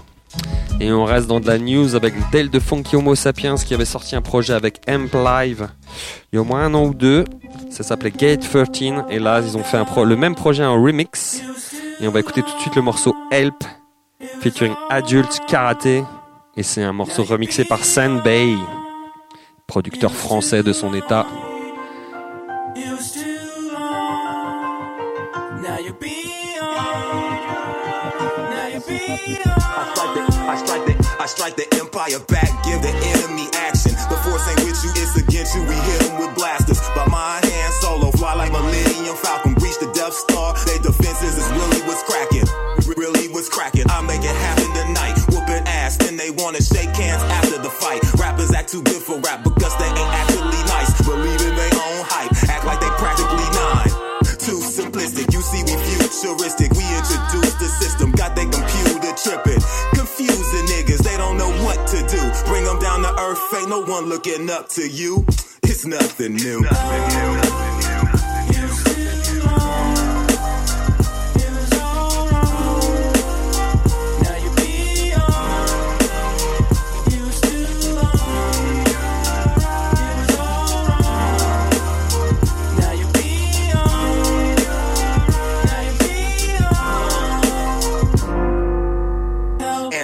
Et 0.80 0.92
on 0.92 1.04
reste 1.04 1.26
dans 1.26 1.40
de 1.40 1.46
la 1.48 1.58
news 1.58 1.96
avec 1.96 2.14
Dale 2.30 2.48
de 2.48 2.60
Funky 2.60 2.94
Homo 2.94 3.16
Sapiens 3.16 3.56
qui 3.56 3.74
avait 3.74 3.84
sorti 3.84 4.14
un 4.14 4.22
projet 4.22 4.52
avec 4.52 4.80
Amp 4.88 5.12
Live 5.12 5.68
il 6.32 6.36
y 6.36 6.38
a 6.38 6.42
au 6.42 6.44
moins 6.44 6.64
un 6.64 6.74
an 6.74 6.84
ou 6.84 6.94
deux. 6.94 7.24
Ça 7.70 7.82
s'appelait 7.82 8.12
Gate 8.12 8.48
13 8.48 8.92
et 9.10 9.18
là 9.18 9.40
ils 9.40 9.56
ont 9.56 9.64
fait 9.64 9.78
le 10.04 10.16
même 10.16 10.36
projet 10.36 10.64
en 10.64 10.80
remix. 10.80 11.42
Et 12.00 12.06
on 12.06 12.12
va 12.12 12.20
écouter 12.20 12.42
tout 12.42 12.54
de 12.54 12.60
suite 12.60 12.76
le 12.76 12.82
morceau 12.82 13.16
Help 13.32 13.64
featuring 14.40 14.74
Adult 14.90 15.40
Karate 15.48 15.86
Et 16.56 16.62
c'est 16.62 16.82
un 16.82 16.92
morceau 16.92 17.24
remixé 17.24 17.64
par 17.64 17.84
Sand 17.84 18.22
Bay, 18.22 18.54
producteur 19.66 20.12
français 20.12 20.62
de 20.62 20.72
son 20.72 20.94
état. 20.94 21.26
I 31.18 31.26
strike 31.26 31.56
the 31.56 31.66
empire 31.76 32.20
back, 32.28 32.48
give 32.64 32.80
the 32.80 32.88
enemy 32.88 33.50
action. 33.54 33.92
The 34.08 34.16
force 34.24 34.46
ain't 34.48 34.64
with 34.64 34.78
you, 34.84 34.90
it's 34.96 35.16
against 35.18 35.54
you. 35.54 35.62
We 35.66 35.74
hit 35.74 36.00
them 36.06 36.18
with 36.18 36.34
blasters. 36.36 36.80
By 36.94 37.06
my 37.10 37.40
hand, 37.44 37.74
solo, 37.82 38.10
fly 38.12 38.34
like 38.34 38.52
Millennium 38.52 39.16
Falcon. 39.16 39.54
Breach 39.54 39.78
the 39.80 39.90
Death 39.92 40.14
Star, 40.14 40.54
they 40.64 40.78
defenses 40.78 41.36
is 41.36 41.48
really 41.52 41.80
what's 41.84 42.02
cracking. 42.06 42.46
Really 42.96 43.28
what's 43.28 43.48
cracking. 43.48 43.84
I 43.90 44.00
make 44.02 44.22
it 44.22 44.36
happen 44.46 44.70
tonight. 44.72 45.18
Whooping 45.28 45.66
ass, 45.68 45.96
then 45.98 46.16
they 46.16 46.30
wanna 46.30 46.62
shake 46.62 46.94
hands 46.96 47.22
after 47.42 47.58
the 47.58 47.70
fight. 47.70 48.00
Rappers 48.14 48.52
act 48.54 48.70
too 48.70 48.82
good 48.82 49.02
one 63.88 64.06
looking 64.06 64.50
up 64.50 64.68
to 64.68 64.86
you. 64.86 65.24
It's 65.62 65.86
nothing 65.86 66.34
new. 66.34 66.62
And 66.68 67.77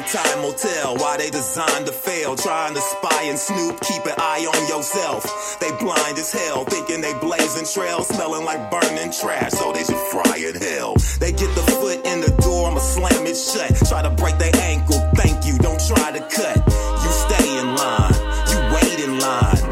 time 0.09 0.43
will 0.43 0.53
tell 0.53 0.97
why 0.97 1.17
they 1.17 1.31
designed 1.31 1.87
to 1.87 1.93
fail. 1.93 2.37
Trying 2.37 2.75
to 2.75 2.81
spy 2.81 3.23
and 3.25 3.39
snoop, 3.39 3.81
keep 3.81 4.05
an 4.05 4.15
eye 4.19 4.45
on 4.47 4.69
yourself. 4.69 5.25
They 5.61 5.71
blind 5.79 6.19
as 6.19 6.33
hell, 6.33 6.65
thinking 6.65 7.01
they 7.01 7.15
blazing 7.19 7.67
trails, 7.67 8.09
smelling 8.09 8.45
like 8.45 8.71
burning 8.71 9.13
trash, 9.13 9.53
so 9.53 9.73
they 9.73 9.85
should 9.85 10.05
fry 10.13 10.37
in 10.37 10.55
hell. 10.55 10.95
They 11.21 11.33
get 11.33 11.55
the 11.55 11.65
foot 11.81 12.05
in 12.07 12.21
the 12.21 12.31
door, 12.43 12.71
I'ma 12.71 12.81
slam 12.81 13.27
it 13.27 13.37
shut. 13.37 13.77
Try 13.89 14.03
to 14.03 14.11
break 14.11 14.39
their 14.39 14.55
ankle, 14.57 14.99
thank 15.15 15.47
you, 15.47 15.59
don't 15.59 15.81
try 15.87 16.13
to 16.13 16.21
cut. 16.21 16.57
You 17.03 17.11
stay 17.11 17.59
in 17.59 17.75
line, 17.75 18.15
you 18.51 18.59
wait 18.75 19.01
in 19.05 19.19
line. 19.19 19.64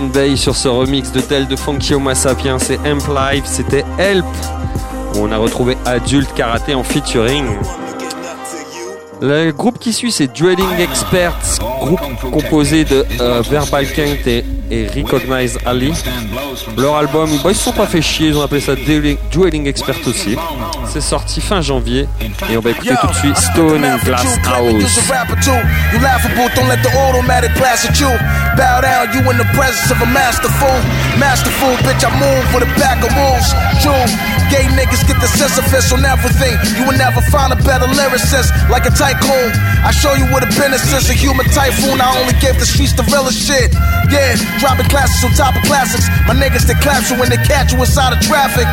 Bay 0.00 0.36
sur 0.36 0.56
ce 0.56 0.68
remix 0.68 1.12
de 1.12 1.20
Tel 1.20 1.46
de 1.46 1.54
Funky 1.54 1.94
Homo 1.94 2.14
Sapiens 2.14 2.56
et 2.58 2.78
Amp 2.88 3.02
Live, 3.14 3.42
c'était 3.44 3.84
Help, 3.98 4.24
où 5.14 5.18
on 5.18 5.30
a 5.30 5.36
retrouvé 5.36 5.76
Adult 5.84 6.32
Karaté 6.34 6.74
en 6.74 6.82
featuring. 6.82 7.44
Le 9.20 9.50
groupe 9.50 9.78
qui 9.78 9.92
suit, 9.92 10.10
c'est 10.10 10.28
Dwelling 10.28 10.78
Experts, 10.78 11.58
groupe 11.80 12.00
composé 12.32 12.84
de 12.84 13.04
euh, 13.20 13.42
Verbal 13.42 13.86
Kent 13.92 14.26
et, 14.26 14.44
et 14.72 14.86
Recognize 14.86 15.58
Ali. 15.66 15.92
Leur 16.76 16.96
album, 16.96 17.30
bah, 17.44 17.50
ils 17.50 17.54
se 17.54 17.64
sont 17.64 17.72
pas 17.72 17.86
fait 17.86 18.02
chier, 18.02 18.28
ils 18.28 18.36
ont 18.36 18.42
appelé 18.42 18.60
ça 18.60 18.72
Dwelling 18.74 19.66
Expert 19.66 19.96
aussi. 20.06 20.36
C'est 20.90 21.00
sorti 21.00 21.40
fin 21.40 21.60
janvier 21.60 22.08
et 22.50 22.56
on 22.56 22.60
va 22.60 22.70
écouter 22.70 22.94
tout 23.00 23.06
de 23.06 23.14
suite 23.14 23.36
Stone 23.36 23.84
in 23.84 23.98
Glass 23.98 24.38
don't 26.54 26.68
let 26.68 26.82
the 26.82 26.92
automatic 27.08 27.52
blast 27.56 27.88
you. 28.00 28.10
Bow 28.56 28.80
down, 28.80 29.12
you 29.14 29.20
in 29.30 29.36
the 29.38 29.48
presence 29.56 29.90
of 29.90 30.00
a 30.00 30.08
masterful. 30.12 30.76
Masterful, 31.18 31.74
bitch, 31.84 32.04
I 32.04 32.10
move 32.20 32.44
with 32.52 32.64
a 32.68 32.70
pack 32.78 33.00
of 33.00 33.12
wolves. 33.16 33.48
True. 33.80 34.06
Gay 34.52 34.68
niggas 34.76 35.00
get 35.08 35.16
the 35.20 35.28
sisyphus 35.28 35.92
on 35.92 36.04
everything. 36.04 36.52
You 36.76 36.84
will 36.84 36.98
never 36.98 37.20
find 37.32 37.52
a 37.52 37.58
better 37.64 37.88
lyricist 37.88 38.52
like 38.68 38.84
a 38.84 38.92
tycoon. 38.92 39.48
I 39.80 39.90
show 39.90 40.14
you 40.14 40.26
what 40.28 40.44
a 40.44 40.50
business 40.52 40.84
is, 40.92 41.08
a 41.08 41.16
human 41.16 41.46
typhoon. 41.56 42.00
I 42.00 42.12
only 42.20 42.36
gave 42.40 42.60
the 42.60 42.66
streets 42.66 42.92
the 42.92 43.04
realest 43.08 43.40
shit. 43.40 43.72
Yeah, 44.12 44.36
dropping 44.62 44.86
classics 44.86 45.26
on 45.26 45.34
top 45.34 45.58
of 45.58 45.62
classics. 45.66 46.06
My 46.30 46.38
niggas 46.38 46.70
that 46.70 46.78
clap 46.78 47.02
you 47.10 47.18
when 47.18 47.26
they 47.26 47.42
catch 47.50 47.74
you 47.74 47.82
inside 47.82 48.14
of 48.14 48.22
traffic. 48.22 48.70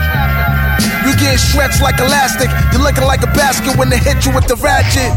You 1.02 1.18
get 1.18 1.42
stretched 1.42 1.82
like 1.82 1.98
elastic. 1.98 2.54
You're 2.70 2.86
looking 2.86 3.10
like 3.10 3.26
a 3.26 3.32
basket 3.34 3.74
when 3.74 3.90
they 3.90 3.98
hit 3.98 4.22
you 4.22 4.32
with 4.32 4.46
the 4.46 4.54
ratchet. 4.62 5.10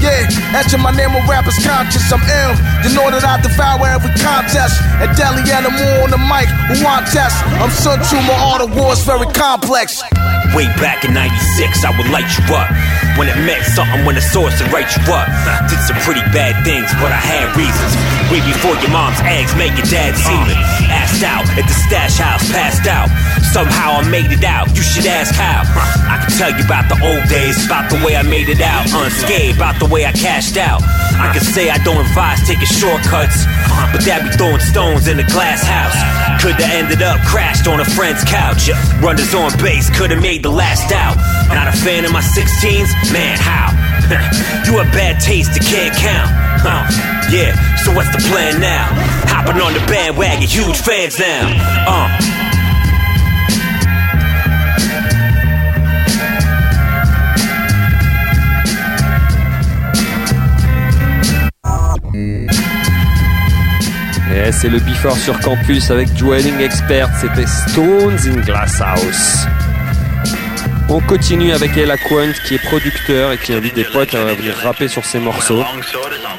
Yeah, 0.00 0.24
etching 0.56 0.80
my 0.80 0.96
name 0.96 1.12
on 1.12 1.28
rappers 1.28 1.60
conscious. 1.60 2.08
I'm 2.08 2.24
ill. 2.24 2.56
You 2.80 2.96
know 2.96 3.12
that 3.12 3.20
I 3.20 3.36
devour 3.44 3.84
every 3.84 4.16
contest. 4.16 4.80
And 5.04 5.12
Deli 5.12 5.44
Animal 5.52 6.08
on 6.08 6.10
the 6.10 6.20
mic, 6.24 6.48
who 6.72 6.80
want 6.80 7.04
test? 7.12 7.36
I'm 7.60 7.68
Sun 7.68 8.00
Tzu, 8.00 8.16
my 8.24 8.36
art 8.48 8.64
of 8.64 8.72
war 8.72 8.96
is 8.96 9.04
very 9.04 9.28
complex. 9.36 10.00
Way 10.54 10.70
back 10.78 11.02
in 11.02 11.10
96, 11.10 11.82
I 11.82 11.90
would 11.98 12.06
light 12.14 12.30
you 12.38 12.46
up. 12.54 12.70
When 13.18 13.26
it 13.26 13.34
meant 13.42 13.66
something, 13.74 14.06
when 14.06 14.14
the 14.14 14.22
source 14.22 14.54
would 14.62 14.70
write 14.70 14.86
you 14.94 15.02
up. 15.10 15.26
Did 15.66 15.82
some 15.82 15.98
pretty 16.06 16.22
bad 16.30 16.54
things, 16.62 16.86
but 17.02 17.10
I 17.10 17.18
had 17.18 17.50
reasons. 17.58 17.90
Way 18.30 18.38
before 18.46 18.78
your 18.78 18.94
mom's 18.94 19.18
eggs 19.26 19.50
made 19.58 19.74
your 19.74 19.90
dad 19.90 20.14
semen. 20.14 20.54
Asked 20.94 21.26
out 21.26 21.42
at 21.58 21.66
the 21.66 21.76
stash 21.90 22.22
house, 22.22 22.46
passed 22.54 22.86
out. 22.86 23.10
Somehow 23.54 24.02
I 24.02 24.10
made 24.10 24.34
it 24.34 24.42
out, 24.42 24.66
you 24.74 24.82
should 24.82 25.06
ask 25.06 25.30
how. 25.30 25.62
I 26.10 26.18
can 26.18 26.26
tell 26.34 26.50
you 26.50 26.66
about 26.66 26.90
the 26.90 26.98
old 26.98 27.22
days, 27.30 27.54
about 27.62 27.86
the 27.86 28.02
way 28.02 28.18
I 28.18 28.26
made 28.26 28.50
it 28.50 28.58
out. 28.58 28.82
Unscathed, 28.90 29.54
about 29.54 29.78
the 29.78 29.86
way 29.86 30.02
I 30.02 30.10
cashed 30.10 30.58
out. 30.58 30.82
I 31.22 31.30
can 31.30 31.38
say 31.38 31.70
I 31.70 31.78
don't 31.86 32.02
advise 32.02 32.42
taking 32.42 32.66
shortcuts, 32.66 33.46
but 33.94 34.02
that 34.10 34.26
be 34.26 34.34
throwing 34.34 34.58
stones 34.58 35.06
in 35.06 35.22
the 35.22 35.28
glass 35.30 35.62
house. 35.62 35.94
Could've 36.42 36.66
ended 36.66 37.06
up 37.06 37.22
crashed 37.22 37.70
on 37.70 37.78
a 37.78 37.86
friend's 37.86 38.26
couch. 38.26 38.74
Runners 38.98 39.30
on 39.38 39.54
base, 39.62 39.86
could've 39.86 40.18
made 40.18 40.42
the 40.42 40.50
last 40.50 40.90
out. 40.90 41.14
Not 41.46 41.70
a 41.70 41.76
fan 41.78 42.02
of 42.02 42.10
my 42.10 42.26
16s? 42.26 42.90
Man, 43.14 43.38
how? 43.38 43.70
you 44.66 44.82
have 44.82 44.90
bad 44.90 45.22
taste, 45.22 45.54
you 45.54 45.62
can't 45.62 45.94
count. 45.94 46.26
Huh. 46.58 46.90
Yeah, 47.30 47.54
so 47.86 47.94
what's 47.94 48.10
the 48.10 48.18
plan 48.26 48.58
now? 48.58 48.90
Hopping 49.30 49.62
on 49.62 49.78
the 49.78 49.84
bandwagon, 49.86 50.42
huge 50.42 50.82
fans 50.82 51.22
now. 51.22 51.46
Uh. 51.86 52.33
Et 64.32 64.52
c'est 64.52 64.68
le 64.68 64.78
Before 64.78 65.16
sur 65.16 65.38
campus 65.40 65.90
avec 65.90 66.12
Dwelling 66.14 66.60
Expert, 66.60 67.08
c'était 67.20 67.46
Stones 67.46 68.18
in 68.26 68.40
Glass 68.42 68.80
House. 68.80 69.46
On 70.88 71.00
continue 71.00 71.52
avec 71.52 71.76
Ella 71.76 71.96
Quant 71.96 72.32
qui 72.46 72.54
est 72.54 72.58
producteur 72.58 73.32
et 73.32 73.38
qui 73.38 73.52
invite 73.52 73.74
des 73.74 73.84
potes 73.84 74.14
à 74.14 74.34
venir 74.34 74.54
rapper 74.62 74.86
sur 74.86 75.04
ses 75.04 75.18
morceaux. 75.18 75.64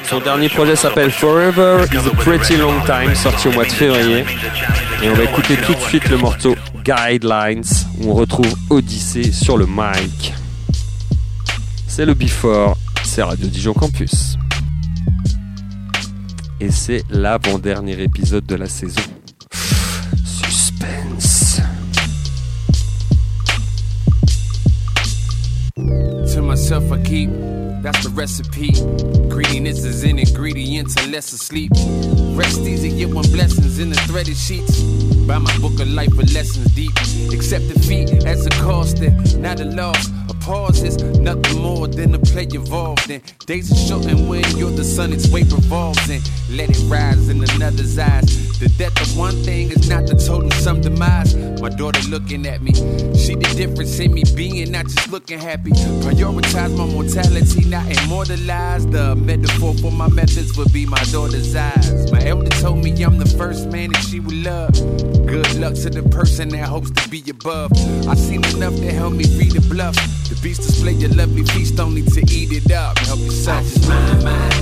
Son 0.04 0.20
dernier 0.20 0.48
projet 0.48 0.76
s'appelle 0.76 1.10
Forever 1.10 1.84
is 1.92 1.96
a 1.96 2.14
Pretty 2.16 2.56
Long 2.56 2.80
Time, 2.86 3.14
sorti 3.14 3.48
au 3.48 3.52
mois 3.52 3.64
de 3.64 3.72
février. 3.72 4.24
Et 5.02 5.10
on 5.10 5.14
va 5.14 5.24
écouter 5.24 5.56
tout 5.56 5.74
de 5.74 5.80
suite 5.80 6.08
le 6.08 6.16
morceau 6.16 6.56
Guidelines 6.84 7.64
où 8.00 8.12
on 8.12 8.14
retrouve 8.14 8.54
Odyssée 8.70 9.32
sur 9.32 9.58
le 9.58 9.66
mic. 9.66 10.32
C'est 11.86 12.06
le 12.06 12.14
Before, 12.14 12.76
c'est 13.02 13.22
Radio 13.22 13.48
Dijon 13.48 13.74
Campus. 13.74 14.38
Et 16.66 16.72
c'est 16.72 17.04
l'avant-dernier 17.10 18.02
épisode 18.02 18.44
de 18.44 18.56
la 18.56 18.66
saison. 18.66 19.00
Suspense. 20.24 21.60
To 25.76 26.42
myself, 26.42 26.90
I 26.90 27.00
keep 27.04 27.30
that's 27.84 28.02
the 28.02 28.10
recipe. 28.16 28.72
Greediness 29.28 29.84
is 29.84 30.02
an 30.02 30.18
ingredient 30.18 30.90
to 30.96 31.08
less 31.08 31.32
asleep. 31.32 31.70
Rest 32.34 32.62
easy, 32.62 32.88
get 32.88 33.14
one 33.14 33.30
blessings 33.30 33.78
in 33.78 33.90
the 33.90 34.00
threaded 34.08 34.36
sheets. 34.36 34.82
Buy 35.28 35.38
my 35.38 35.56
book 35.58 35.78
of 35.78 35.88
life 35.92 36.14
with 36.16 36.34
lessons 36.34 36.66
deep. 36.74 36.90
Accept 37.32 37.68
defeat 37.68 38.26
as 38.26 38.44
a 38.44 38.50
cost 38.50 38.98
and 38.98 39.40
not 39.40 39.60
a 39.60 39.66
loss. 39.66 40.08
A 40.46 40.48
pause 40.48 40.82
is 40.84 40.96
nothing 41.18 41.60
more 41.60 41.88
than 41.88 42.14
a 42.14 42.20
play 42.20 42.44
involved 42.44 43.10
in. 43.10 43.20
Days 43.46 43.72
are 43.72 43.88
short 43.88 44.06
and 44.06 44.28
when 44.28 44.44
you're 44.56 44.70
the 44.70 44.84
sun, 44.84 45.12
its 45.12 45.26
weight 45.28 45.50
revolves 45.50 46.08
and 46.08 46.22
let 46.50 46.70
it 46.70 46.78
rise 46.86 47.28
in 47.28 47.42
another's 47.42 47.98
eyes. 47.98 48.55
The 48.58 48.72
death 48.78 48.98
of 49.02 49.18
one 49.18 49.34
thing 49.42 49.70
is 49.70 49.86
not 49.86 50.06
the 50.06 50.14
total 50.14 50.50
sum 50.52 50.80
demise. 50.80 51.36
My 51.60 51.68
daughter 51.68 52.00
looking 52.08 52.46
at 52.46 52.62
me, 52.62 52.72
she 53.12 53.34
the 53.34 53.52
difference 53.54 53.98
in 53.98 54.14
me 54.14 54.24
being 54.34 54.72
not 54.72 54.86
just 54.86 55.10
looking 55.10 55.38
happy. 55.38 55.72
Prioritize 55.72 56.74
my 56.74 56.86
mortality, 56.86 57.66
not 57.66 57.84
immortalize. 57.86 58.86
The 58.86 59.14
metaphor 59.14 59.74
for 59.74 59.92
my 59.92 60.08
methods 60.08 60.56
would 60.56 60.72
be 60.72 60.86
my 60.86 61.02
daughter's 61.12 61.54
eyes. 61.54 62.10
My 62.10 62.24
elder 62.24 62.48
told 62.48 62.82
me 62.82 62.90
I'm 63.04 63.18
the 63.18 63.28
first 63.36 63.68
man 63.68 63.92
that 63.92 64.02
she 64.02 64.20
would 64.20 64.42
love. 64.42 64.72
Good 65.26 65.54
luck 65.56 65.74
to 65.74 65.90
the 65.90 66.02
person 66.08 66.48
that 66.50 66.66
hopes 66.66 66.90
to 66.92 67.08
be 67.10 67.22
above. 67.28 67.72
I've 68.08 68.18
seen 68.18 68.42
enough 68.56 68.76
to 68.76 68.90
help 68.90 69.12
me 69.12 69.26
read 69.36 69.52
the 69.52 69.66
bluff. 69.68 69.96
The 70.30 70.38
beast 70.42 70.62
display 70.62 70.92
your 70.92 71.10
lovely 71.10 71.44
feast 71.44 71.78
only 71.78 72.02
to 72.02 72.20
eat 72.32 72.52
it 72.52 72.72
up. 72.72 72.96
Help 73.00 73.20
yourself. 73.20 73.58
I 73.58 73.62
just 73.62 73.88
mind, 73.88 74.24
mind, 74.24 74.56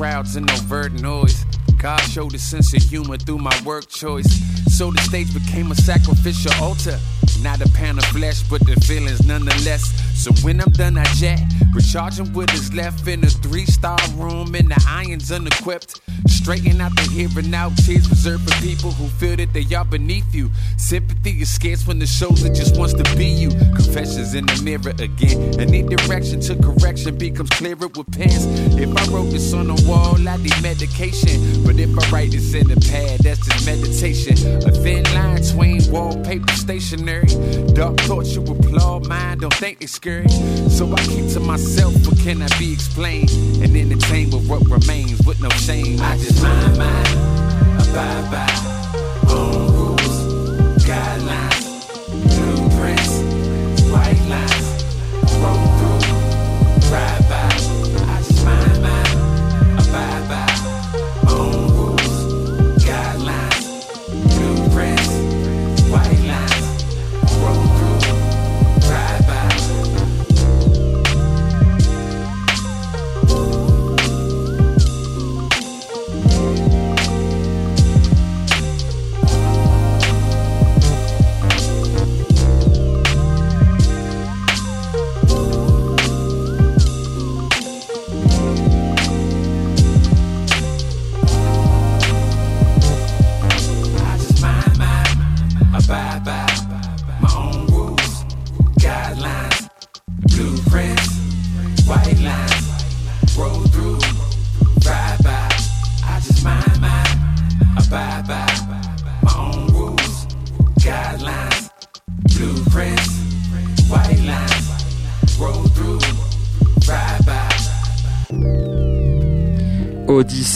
crowds 0.00 0.36
and 0.36 0.50
overt 0.50 0.92
noise. 0.92 1.44
God 1.76 2.00
showed 2.00 2.34
a 2.34 2.38
sense 2.38 2.72
of 2.74 2.82
humor 2.82 3.18
through 3.18 3.36
my 3.36 3.54
work 3.66 3.86
choice. 3.88 4.30
So 4.74 4.90
the 4.90 5.00
stage 5.02 5.32
became 5.34 5.70
a 5.70 5.74
sacrificial 5.74 6.52
altar. 6.54 6.98
Not 7.42 7.60
a 7.60 7.68
pan 7.70 7.98
of 7.98 8.04
flesh, 8.06 8.42
but 8.48 8.64
the 8.66 8.76
feelings 8.80 9.26
nonetheless. 9.26 9.82
So 10.14 10.32
when 10.42 10.58
I'm 10.60 10.70
done, 10.72 10.96
I 10.96 11.04
jet. 11.20 11.40
Recharging 11.72 12.32
what 12.32 12.52
is 12.52 12.74
left 12.74 13.06
in 13.06 13.22
a 13.22 13.28
three 13.28 13.66
star 13.66 13.98
room, 14.16 14.54
and 14.54 14.70
the 14.70 14.84
irons 14.88 15.30
unequipped. 15.30 16.00
Straighten 16.26 16.80
out 16.80 16.94
the 16.96 17.02
here 17.02 17.28
and 17.36 17.50
now 17.50 17.70
tears 17.84 18.08
reserved 18.10 18.50
for 18.50 18.62
people 18.62 18.90
who 18.90 19.06
feel 19.06 19.36
that 19.36 19.52
they 19.52 19.64
are 19.74 19.84
beneath 19.84 20.34
you. 20.34 20.50
Sympathy 20.76 21.42
is 21.42 21.52
scarce 21.52 21.86
when 21.86 21.98
the 21.98 22.06
shoulder 22.06 22.48
just 22.48 22.76
wants 22.76 22.94
to 22.94 23.04
be 23.16 23.26
you. 23.26 23.50
Confessions 23.50 24.34
in 24.34 24.46
the 24.46 24.60
mirror 24.62 24.94
again. 24.98 25.60
Any 25.60 25.82
direction 25.82 26.40
to 26.42 26.56
correction 26.56 27.16
becomes 27.16 27.50
clearer 27.50 27.86
with 27.86 28.10
pens. 28.10 28.46
If 28.76 28.90
I 28.96 29.12
wrote 29.12 29.30
this 29.30 29.52
on 29.52 29.68
the 29.68 29.82
wall, 29.88 30.16
I 30.28 30.36
need 30.38 30.60
medication. 30.62 31.62
But 31.64 31.78
if 31.78 31.96
I 31.96 32.10
write 32.10 32.32
this 32.32 32.52
in 32.54 32.68
the 32.68 32.80
pad, 32.90 33.20
that's 33.20 33.46
just 33.46 33.64
meditation. 33.64 34.34
A 34.66 34.72
thin 34.72 35.04
line 35.14 35.40
between 35.40 35.90
wallpaper 35.90 36.52
stationery. 36.54 37.28
Dark 37.74 37.98
thoughts 38.00 38.34
you 38.34 38.42
applaud, 38.42 39.06
mine 39.06 39.38
don't 39.38 39.54
think 39.54 39.78
they 39.78 39.86
scary. 39.86 40.28
So 40.68 40.92
I 40.92 41.00
keep 41.06 41.28
to 41.32 41.40
myself, 41.40 41.59
what 42.06 42.18
can 42.18 42.42
I 42.42 42.48
be 42.58 42.72
explained? 42.72 43.30
And 43.62 43.76
entertain 43.76 44.30
with 44.30 44.48
what 44.48 44.62
remains 44.68 45.20
with 45.26 45.40
no 45.40 45.48
shame. 45.50 46.00
I 46.00 46.16
just 46.16 46.42
mind, 46.42 46.78
mind, 46.78 47.08
abide 47.88 48.30
by 48.30 49.30
own 49.30 49.69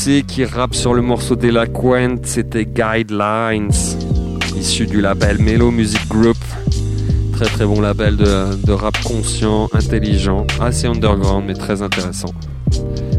Qui 0.04 0.44
rappe 0.44 0.74
sur 0.74 0.92
le 0.92 1.00
morceau 1.00 1.34
d'Elaquent, 1.34 2.18
c'était 2.24 2.66
Guidelines, 2.66 3.70
issu 4.54 4.84
du 4.84 5.00
label 5.00 5.38
Mellow 5.38 5.70
Music 5.70 6.06
Group. 6.08 6.36
Très 7.32 7.46
très 7.46 7.64
bon 7.64 7.80
label 7.80 8.18
de, 8.18 8.72
rap 8.72 9.02
conscient, 9.02 9.70
intelligent, 9.72 10.46
assez 10.60 10.86
underground 10.86 11.46
mais 11.46 11.54
très 11.54 11.80
intéressant. 11.80 12.34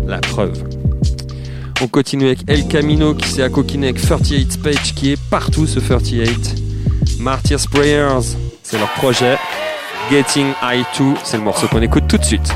La 0.06 0.20
preuve. 0.20 0.64
On 1.82 1.88
continue 1.88 2.28
avec 2.28 2.48
El 2.48 2.68
Camino 2.68 3.16
qui 3.16 3.30
s'est 3.30 3.42
accoquiné 3.42 3.88
avec 3.88 4.00
38 4.00 4.62
Page 4.62 4.94
qui 4.94 5.14
est 5.14 5.30
partout 5.32 5.66
ce 5.66 5.80
38. 5.80 6.56
Martyrs 7.20 7.68
Prayers, 7.72 8.36
c'est 8.62 8.78
leur 8.78 8.92
projet. 8.92 9.38
Getting 10.12 10.54
High 10.62 10.86
2, 11.00 11.16
c'est 11.24 11.38
le 11.38 11.44
morceau 11.44 11.68
qu'on 11.68 11.82
écoute 11.82 12.04
tout 12.08 12.20
de 12.20 12.26
suite. 12.26 12.54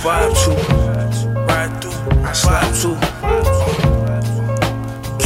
Vibe 0.00 0.34
to. 0.44 0.78
Ride 1.48 1.82
through, 1.82 2.34
slide 2.34 2.74
to. 2.82 2.88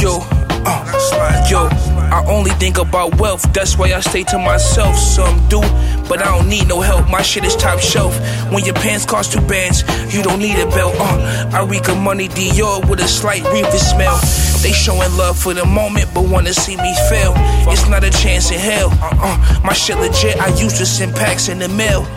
Yo, 0.01 0.19
uh, 0.65 1.47
yo, 1.49 1.67
I 2.11 2.23
only 2.27 2.51
think 2.51 2.77
about 2.77 3.19
wealth, 3.19 3.41
that's 3.53 3.77
why 3.77 3.93
I 3.93 3.99
stay 4.01 4.23
to 4.25 4.37
myself. 4.37 4.97
Some 4.97 5.47
do, 5.47 5.61
but 6.09 6.21
I 6.21 6.25
don't 6.25 6.49
need 6.49 6.67
no 6.67 6.81
help. 6.81 7.09
My 7.09 7.21
shit 7.21 7.43
is 7.45 7.55
top 7.55 7.79
shelf. 7.79 8.17
When 8.51 8.65
your 8.65 8.75
pants 8.75 9.05
cost 9.05 9.31
two 9.33 9.41
bands, 9.41 9.83
you 10.13 10.23
don't 10.23 10.39
need 10.39 10.59
a 10.59 10.65
belt. 10.67 10.95
Uh, 10.97 11.49
I 11.53 11.63
reek 11.63 11.87
of 11.89 11.97
money 11.97 12.27
Dior 12.27 12.87
with 12.89 12.99
a 12.99 13.07
slight 13.07 13.43
reefer 13.53 13.77
smell. 13.77 14.19
They 14.61 14.71
showing 14.71 15.15
love 15.17 15.37
for 15.37 15.53
the 15.53 15.65
moment, 15.65 16.09
but 16.13 16.25
wanna 16.29 16.53
see 16.53 16.77
me 16.77 16.93
fail. 17.09 17.33
It's 17.71 17.87
not 17.87 18.03
a 18.03 18.09
chance 18.09 18.51
in 18.51 18.59
hell. 18.59 18.89
Uh-uh. 18.91 19.61
My 19.63 19.73
shit 19.73 19.97
legit, 19.97 20.39
I 20.39 20.47
used 20.59 20.77
to 20.77 20.85
send 20.85 21.15
packs 21.15 21.47
in 21.49 21.59
the 21.59 21.69
mail. 21.69 22.07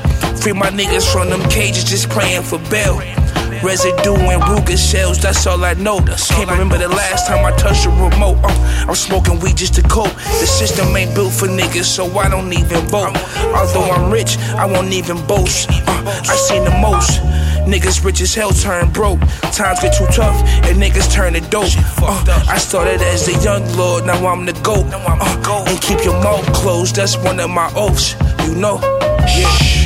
Free 0.41 0.53
my 0.53 0.71
niggas 0.71 1.11
from 1.11 1.31
them 1.31 1.43
cages, 1.51 1.85
just 1.85 2.09
praying 2.11 2.43
for 2.43 2.59
bail. 2.71 3.01
Residue 3.63 4.15
and 4.15 4.43
Ruger 4.43 4.77
shells, 4.77 5.19
that's 5.19 5.47
all 5.47 5.65
I 5.65 5.75
know. 5.75 5.99
Can't 6.01 6.51
remember 6.51 6.79
the 6.79 6.89
last 6.89 7.27
time 7.27 7.45
I 7.45 7.57
touched 7.57 7.87
a 7.87 7.91
remote. 7.91 8.39
Uh, 8.43 8.87
I'm 8.89 8.95
smoking 8.95 9.41
weed 9.41 9.57
just 9.57 9.75
to 9.75 9.83
cope. 9.83 10.13
The 10.15 10.47
system 10.47 10.95
ain't 10.97 11.15
built 11.15 11.33
for 11.33 11.47
niggas, 11.47 11.85
so 11.85 12.07
I 12.19 12.29
don't 12.29 12.53
even 12.53 12.81
vote. 12.87 13.17
Although 13.55 13.91
I'm 13.91 14.13
rich, 14.13 14.39
I 14.39 14.67
won't 14.67 14.93
even 14.93 15.25
boast. 15.27 15.71
Uh, 15.71 16.05
I 16.07 16.37
seen 16.37 16.65
the 16.65 16.71
most. 16.79 17.21
Niggas 17.67 18.05
rich 18.05 18.21
as 18.21 18.35
hell 18.35 18.51
turn 18.51 18.91
broke. 18.93 19.21
Times 19.53 19.81
get 19.81 19.97
too 19.97 20.07
tough 20.07 20.41
and 20.67 20.81
niggas 20.81 21.13
turn 21.13 21.33
to 21.33 21.41
dope. 21.41 21.73
Uh, 21.99 22.45
I 22.49 22.59
started 22.59 23.01
as 23.01 23.27
a 23.27 23.43
young 23.43 23.67
lord, 23.77 24.07
now 24.07 24.25
I'm 24.27 24.45
the 24.45 24.53
goat. 24.63 24.87
Uh, 24.93 25.65
and 25.67 25.81
keep 25.81 26.05
your 26.05 26.21
mouth 26.23 26.45
closed, 26.53 26.97
that's 26.97 27.17
one 27.17 27.41
of 27.41 27.51
my 27.51 27.73
oaths. 27.75 28.15
You 28.45 28.55
know? 28.55 28.81
Yeah. 29.37 29.86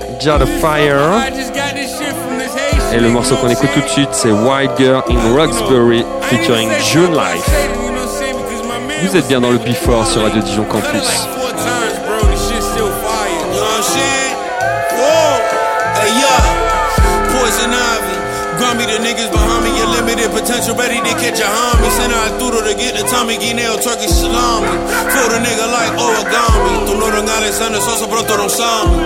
Jada 0.21 0.45
Fire. 0.45 1.23
Et 2.93 2.99
le 2.99 3.09
morceau 3.09 3.35
qu'on 3.37 3.49
écoute 3.49 3.69
tout 3.73 3.81
de 3.81 3.87
suite, 3.87 4.09
c'est 4.11 4.31
White 4.31 4.71
Girl 4.77 5.03
in 5.09 5.35
Roxbury 5.35 6.05
featuring 6.21 6.69
June 6.91 7.13
Life. 7.13 7.49
Vous 9.01 9.17
êtes 9.17 9.27
bien 9.27 9.41
dans 9.41 9.49
le 9.49 9.57
Before 9.57 10.05
sur 10.05 10.21
Radio 10.21 10.41
Dijon 10.41 10.65
Campus. 10.65 11.40
Ready 20.77 20.99
to 20.99 21.13
catch 21.19 21.39
a 21.39 21.47
homie. 21.47 21.91
Send 21.91 22.13
out 22.13 22.39
through 22.39 22.63
to 22.63 22.73
get 22.75 22.95
the 22.95 23.03
Tommy 23.07 23.37
Guineo 23.37 23.81
Turkish 23.81 24.11
salami. 24.11 24.71
Feel 25.11 25.27
the 25.29 25.39
nigga 25.43 25.67
like 25.71 25.93
origami. 25.99 26.87
Tu 26.87 26.93
no 26.97 27.07
Alexander 27.11 27.79
Sosa, 27.79 28.07
pronto 28.07 28.37
non 28.37 28.49
sami. 28.49 28.97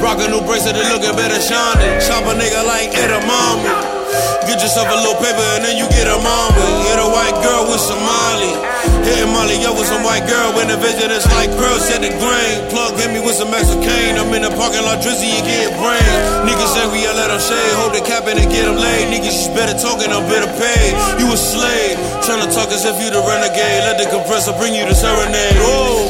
Rock 0.00 0.20
a 0.20 0.28
new 0.28 0.40
bracelet, 0.42 0.76
looking 0.90 1.14
better 1.16 1.40
shining. 1.40 2.00
Chop 2.00 2.24
a 2.24 2.34
nigga 2.34 2.64
like 2.66 2.90
edamame. 2.92 4.01
Get 4.48 4.60
yourself 4.60 4.88
a 4.90 4.98
little 4.98 5.18
paper 5.18 5.46
and 5.56 5.64
then 5.64 5.76
you 5.76 5.88
get 5.90 6.06
a 6.06 6.18
mama. 6.20 6.64
Get 6.84 6.98
a 7.00 7.08
white 7.08 7.36
girl 7.40 7.68
with 7.70 7.80
some 7.80 8.00
Molly. 8.00 8.54
Hitting 9.02 9.32
Molly 9.32 9.58
up 9.66 9.74
with 9.74 9.88
some 9.88 10.02
white 10.02 10.26
girl 10.28 10.54
when 10.54 10.68
the 10.68 10.78
vision 10.78 11.10
is 11.10 11.26
like 11.34 11.50
pearl 11.56 11.78
set 11.78 12.02
the 12.02 12.12
grain. 12.20 12.56
Plug 12.70 12.94
hit 12.98 13.10
me 13.10 13.20
with 13.20 13.34
some 13.34 13.50
Mexican. 13.50 14.18
I'm 14.18 14.30
in 14.34 14.42
the 14.46 14.52
parking 14.54 14.84
lot, 14.84 15.02
drizzy, 15.02 15.32
and 15.32 15.44
get 15.46 15.74
brain. 15.78 16.14
Niggas 16.46 16.74
angry, 16.78 17.02
I 17.06 17.12
let 17.16 17.34
them 17.34 17.42
shade. 17.42 17.74
Hold 17.78 17.94
the 17.94 18.02
cap 18.04 18.26
and 18.30 18.38
get 18.38 18.64
them 18.64 18.78
laid. 18.78 19.10
Niggas 19.10 19.32
just 19.32 19.54
better 19.54 19.74
talking, 19.74 20.10
I'm 20.12 20.26
better 20.30 20.50
paid. 20.60 20.92
You 21.18 21.26
a 21.32 21.38
slave. 21.38 21.98
Tryna 22.22 22.52
talk 22.54 22.70
as 22.70 22.84
if 22.86 22.96
you 23.02 23.10
the 23.10 23.22
renegade. 23.22 23.82
Let 23.88 23.98
the 23.98 24.06
compressor 24.10 24.54
bring 24.60 24.74
you 24.74 24.86
the 24.86 24.94
serenade. 24.94 25.58
Oh. 25.62 26.06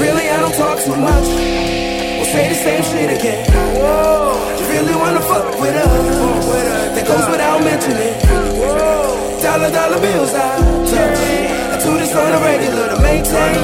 Really, 0.00 0.26
I 0.28 0.40
don't 0.40 0.54
talk 0.56 0.80
too 0.80 0.96
much. 0.96 1.28
We'll 1.28 2.30
say 2.32 2.48
the 2.48 2.58
same 2.58 2.82
shit 2.82 3.10
again. 3.14 3.46
Whoa. 3.78 4.38
You 4.58 4.64
really 4.72 4.96
wanna 4.96 5.20
fuck 5.20 5.44
with 5.60 5.76
us? 5.76 5.93
Goes 7.14 7.30
without 7.30 7.62
mentioning. 7.62 8.18
Dollar, 9.38 9.70
dollar 9.70 10.00
bills 10.02 10.34
I 10.34 10.58
touch. 10.82 11.22
I 11.70 11.78
do 11.78 11.94
this 11.94 12.10
on 12.10 12.26
a 12.26 12.40
regular 12.42 12.88
to 12.90 12.98
maintain. 13.00 13.54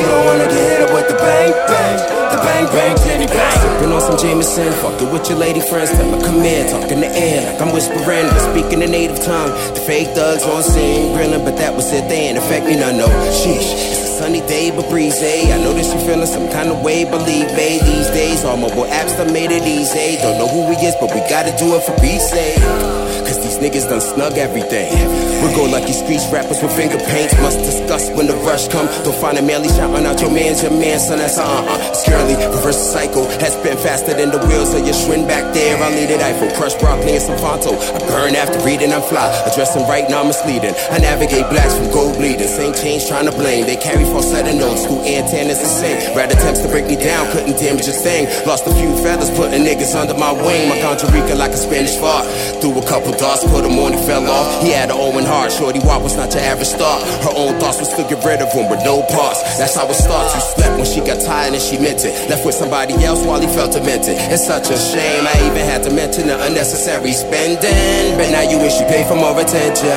You 0.00 0.04
don't 0.08 0.24
wanna 0.24 0.48
get 0.48 0.64
hit 0.64 0.80
up 0.80 0.94
with 0.96 1.06
the 1.08 1.16
bang, 1.20 1.52
bang. 1.68 1.96
The 2.32 2.38
bang, 2.40 2.64
bang, 2.72 2.96
titty 2.96 3.26
bang. 3.26 3.60
Sipping 3.60 3.92
on 3.92 4.00
some 4.00 4.16
Jameson, 4.16 4.72
fucked 4.80 5.02
it 5.02 5.12
with 5.12 5.28
your 5.28 5.36
lady 5.36 5.60
friends. 5.60 5.90
Tell 5.90 6.08
her 6.08 6.24
come 6.24 6.40
in, 6.40 6.70
talk 6.70 6.90
in 6.90 7.00
the 7.00 7.08
air 7.08 7.52
like 7.52 7.60
I'm 7.60 7.74
whispering, 7.74 8.28
but 8.32 8.40
speaking 8.50 8.78
the 8.78 8.86
native 8.86 9.20
tongue. 9.22 9.50
The 9.74 9.82
fake 9.84 10.16
thugs 10.16 10.44
on 10.44 10.62
scene, 10.62 11.12
grilling, 11.12 11.44
but 11.44 11.58
that 11.58 11.74
was 11.76 11.92
it. 11.92 12.08
They 12.08 12.28
ain't 12.28 12.38
affect 12.38 12.64
me 12.64 12.76
none, 12.76 12.96
no. 12.96 13.08
Sheesh. 13.28 14.05
Sunny 14.16 14.40
day, 14.40 14.70
but 14.70 14.88
breezy. 14.88 15.26
Eh? 15.26 15.54
I 15.54 15.58
notice 15.58 15.92
you 15.92 16.00
feeling 16.00 16.24
some 16.24 16.48
kind 16.48 16.70
of 16.70 16.82
way, 16.82 17.04
believe 17.04 17.52
me. 17.52 17.80
These 17.84 18.08
days, 18.16 18.44
all 18.44 18.56
mobile 18.56 18.86
apps 18.86 19.14
done 19.14 19.30
made 19.30 19.50
it 19.50 19.62
easy. 19.62 20.16
Don't 20.22 20.38
know 20.38 20.48
who 20.48 20.72
he 20.72 20.86
is, 20.86 20.94
but 20.98 21.12
we 21.12 21.20
gotta 21.28 21.54
do 21.58 21.76
it 21.76 21.82
for 21.82 21.92
peace 22.00 22.30
sake. 22.30 23.05
Cause 23.26 23.42
these 23.42 23.58
niggas 23.58 23.88
done 23.90 24.00
snug 24.00 24.38
everything. 24.38 24.94
We 25.42 25.50
go 25.54 25.66
lucky 25.66 25.92
streets 25.92 26.26
rappers 26.30 26.62
with 26.62 26.74
finger 26.74 26.98
paints. 27.10 27.34
Must 27.42 27.58
discuss 27.58 28.10
when 28.14 28.26
the 28.26 28.36
rush 28.46 28.68
come. 28.68 28.86
Don't 29.02 29.18
find 29.18 29.36
a 29.38 29.42
manly 29.42 29.68
shouting 29.68 30.06
out 30.06 30.20
your 30.22 30.30
man's 30.30 30.62
your 30.62 30.70
man, 30.70 30.98
son. 30.98 31.18
That's 31.18 31.38
uh 31.38 31.44
uh. 31.44 31.92
Scurely, 31.92 32.34
reverse 32.54 32.78
cycle. 32.78 33.26
Has 33.42 33.56
been 33.66 33.76
faster 33.76 34.14
than 34.14 34.30
the 34.30 34.38
wheels 34.46 34.74
of 34.74 34.86
your 34.86 34.94
Schwinn 34.94 35.26
back 35.26 35.52
there. 35.52 35.76
I 35.82 35.90
need 35.90 36.10
it 36.10 36.22
Eiffel, 36.22 36.50
crush 36.56 36.74
broccoli 36.78 37.18
and 37.18 37.22
some 37.22 37.36
Fonto. 37.36 37.74
I 37.74 37.98
burn 38.06 38.34
after 38.34 38.58
reading, 38.64 38.92
I'm 38.92 39.02
fly. 39.02 39.26
Addressing 39.50 39.82
right 39.88 40.08
now, 40.08 40.24
misleading. 40.24 40.74
I 40.90 40.98
navigate 40.98 41.48
blacks 41.50 41.74
from 41.76 41.90
gold 41.90 42.16
bleeding. 42.16 42.48
Same 42.48 42.74
change 42.74 43.06
trying 43.06 43.26
to 43.26 43.34
blame. 43.34 43.66
They 43.66 43.76
carry 43.76 44.04
falsetto 44.04 44.54
notes, 44.56 44.84
who 44.86 45.02
antennas 45.02 45.58
the 45.58 45.66
same. 45.66 46.16
Rat 46.16 46.32
attempts 46.32 46.62
to 46.62 46.68
break 46.68 46.86
me 46.86 46.96
down, 46.96 47.26
couldn't 47.32 47.58
damage 47.58 47.88
a 47.88 47.92
thing. 47.92 48.30
Lost 48.46 48.66
a 48.66 48.74
few 48.74 48.94
feathers, 49.02 49.30
putting 49.34 49.62
niggas 49.66 49.94
under 49.94 50.14
my 50.14 50.32
wing. 50.32 50.68
My 50.68 50.78
Costa 50.80 51.10
Rica 51.12 51.34
like 51.34 51.52
a 51.52 51.60
Spanish 51.60 51.96
fart. 51.96 52.26
Threw 52.60 52.78
a 52.78 52.84
couple 52.86 53.12
darts, 53.18 53.44
put 53.44 53.64
him 53.64 53.78
on, 53.78 53.92
he 53.92 54.00
fell 54.06 54.24
off. 54.28 54.62
He 54.62 54.70
had 54.70 54.90
an 54.90 54.96
Owen 54.96 55.24
heart, 55.24 55.52
Shorty 55.52 55.80
Wop 55.80 56.02
was 56.02 56.16
not 56.16 56.32
your 56.32 56.42
average 56.42 56.68
star. 56.68 57.00
Her 57.24 57.34
own 57.34 57.58
thoughts 57.60 57.80
was 57.80 57.92
to 57.94 58.02
get 58.04 58.24
rid 58.24 58.40
of 58.40 58.52
him 58.52 58.68
with 58.70 58.80
no 58.84 59.02
parts. 59.10 59.42
That's 59.58 59.74
how 59.74 59.88
it 59.88 59.94
starts. 59.94 60.34
You 60.34 60.40
slept 60.40 60.76
when 60.76 60.86
she 60.86 61.00
got 61.00 61.20
tired 61.24 61.52
and 61.52 61.62
she 61.62 61.78
meant 61.78 62.04
it. 62.04 62.12
Left 62.28 62.44
with 62.44 62.54
somebody 62.54 62.94
else 63.04 63.24
while 63.24 63.40
he 63.40 63.48
felt 63.48 63.72
demented. 63.72 64.16
It's 64.32 64.46
such 64.46 64.70
a 64.70 64.78
shame. 64.78 65.26
I 65.26 65.34
even 65.46 65.64
had 65.64 65.82
to 65.84 65.90
mention 65.90 66.28
the 66.28 66.36
unnecessary 66.44 67.12
spending. 67.12 68.16
But 68.16 68.30
now 68.30 68.44
you 68.44 68.58
wish 68.58 68.78
you 68.80 68.86
paid 68.86 69.06
for 69.06 69.16
more 69.16 69.34
attention. 69.38 69.90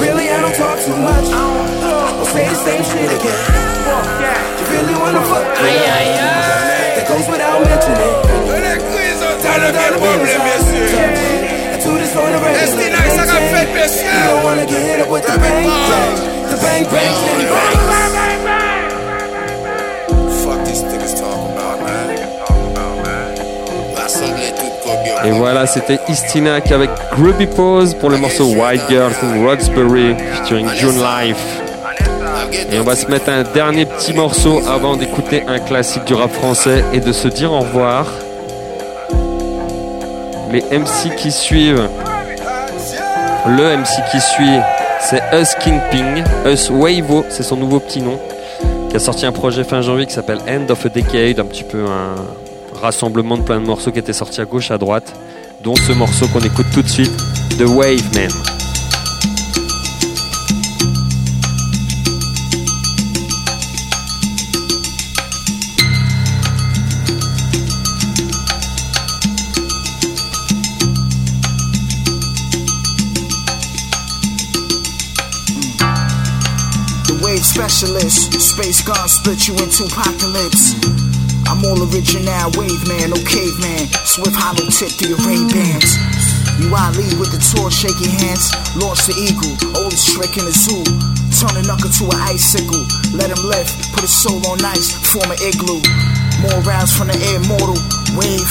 Really, 0.00 0.30
I 0.30 0.40
don't 0.40 0.54
talk 0.56 0.78
too 0.80 0.96
much. 0.96 1.28
I'll 1.32 2.24
say 2.26 2.48
the 2.48 2.54
same 2.54 2.82
shit 2.84 3.10
again. 3.10 3.40
You 4.60 4.64
really 4.72 4.96
wanna 4.96 5.20
fuck 5.28 5.44
with 5.44 5.60
us? 5.60 6.30
That 6.96 7.04
goes 7.08 7.26
without 7.28 7.60
mentioning. 7.64 8.40
Dollar, 9.40 9.72
dollar 9.72 9.98
bills, 9.98 10.28
I 10.30 11.39
Et 25.22 25.30
voilà, 25.32 25.66
c'était 25.66 25.98
Istinac 26.08 26.72
avec 26.72 26.90
Grubby 27.12 27.46
Pose 27.46 27.94
pour 27.94 28.08
le 28.08 28.16
morceau 28.16 28.46
White 28.46 28.82
Girl 28.88 29.12
from 29.12 29.46
Roxbury 29.46 30.14
featuring 30.32 30.68
June 30.76 30.96
Life. 30.96 31.60
Et 32.72 32.78
on 32.78 32.84
va 32.84 32.96
se 32.96 33.06
mettre 33.06 33.28
un 33.28 33.42
dernier 33.42 33.84
petit 33.84 34.14
morceau 34.14 34.60
avant 34.66 34.96
d'écouter 34.96 35.44
un 35.46 35.58
classique 35.58 36.04
du 36.04 36.14
rap 36.14 36.32
français 36.32 36.84
et 36.92 37.00
de 37.00 37.12
se 37.12 37.28
dire 37.28 37.52
au 37.52 37.60
revoir. 37.60 38.06
Les 40.50 40.62
MC 40.62 41.14
qui 41.16 41.30
suivent, 41.30 41.88
le 43.46 43.76
MC 43.76 43.88
qui 44.10 44.20
suit, 44.20 44.58
c'est 45.00 45.22
Us 45.32 45.54
Kingping, 45.54 46.22
Us 46.46 46.70
Wavo, 46.70 47.24
c'est 47.28 47.42
son 47.42 47.56
nouveau 47.56 47.80
petit 47.80 48.00
nom, 48.00 48.18
qui 48.90 48.96
a 48.96 48.98
sorti 48.98 49.26
un 49.26 49.32
projet 49.32 49.64
fin 49.64 49.80
janvier 49.80 50.06
qui 50.06 50.12
s'appelle 50.12 50.40
End 50.48 50.70
of 50.70 50.84
a 50.84 50.88
Decade, 50.88 51.40
un 51.40 51.46
petit 51.46 51.64
peu 51.64 51.84
un 51.84 52.14
rassemblement 52.80 53.36
de 53.36 53.42
plein 53.42 53.60
de 53.60 53.66
morceaux 53.66 53.92
qui 53.92 53.98
étaient 53.98 54.12
sortis 54.12 54.40
à 54.40 54.44
gauche, 54.44 54.70
à 54.70 54.78
droite, 54.78 55.14
dont 55.62 55.76
ce 55.76 55.92
morceau 55.92 56.26
qu'on 56.28 56.40
écoute 56.40 56.66
tout 56.72 56.82
de 56.82 56.88
suite, 56.88 57.12
The 57.58 57.66
Wave 57.66 58.14
Man. 58.14 58.59
Specialist, 78.10 78.56
space 78.56 78.82
god 78.82 79.06
split 79.06 79.46
you 79.46 79.54
into 79.62 79.86
apocalypse. 79.86 80.74
I'm 81.46 81.62
all 81.62 81.78
original, 81.90 82.50
wave 82.58 82.82
man, 82.90 83.10
no 83.10 83.18
caveman. 83.22 83.86
Swift 84.02 84.34
hollow 84.34 84.66
tip 84.70 84.90
through 84.98 85.14
your 85.14 85.22
Ray 85.22 85.42
Bans. 85.46 85.94
You 86.58 86.74
Ali 86.74 87.06
with 87.16 87.30
the 87.30 87.40
shake 87.70 87.98
your 88.02 88.10
hands. 88.10 88.50
Launch 88.76 89.06
the 89.06 89.14
eagle, 89.14 89.54
oldest 89.78 90.10
trick 90.14 90.34
in 90.36 90.44
the 90.44 90.54
zoo. 90.54 90.82
Turn 91.38 91.54
a 91.56 91.62
knuckle 91.62 91.90
to 91.90 92.04
an 92.10 92.20
icicle. 92.26 92.82
Let 93.14 93.30
him 93.30 93.42
lift, 93.46 93.94
put 93.94 94.02
his 94.02 94.14
soul 94.14 94.42
on 94.50 94.58
ice, 94.62 94.90
form 95.14 95.30
an 95.30 95.38
igloo. 95.40 95.80
More 96.42 96.60
rounds 96.66 96.90
from 96.90 97.08
the 97.08 97.18
air, 97.30 97.40
mortal 97.46 97.78
wave. 98.18 98.50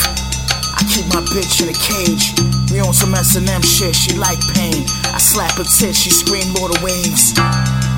I 0.75 0.87
keep 0.87 1.05
my 1.11 1.21
bitch 1.35 1.59
in 1.59 1.69
a 1.69 1.77
cage. 1.77 2.31
We 2.71 2.79
on 2.79 2.93
some 2.93 3.13
S&M 3.13 3.61
shit, 3.61 3.95
she 3.95 4.15
like 4.15 4.39
pain. 4.55 4.87
I 5.11 5.19
slap 5.19 5.59
her 5.59 5.67
tit, 5.67 5.95
she 5.95 6.09
scream 6.09 6.47
more 6.55 6.71
the 6.71 6.79
waves. 6.79 7.35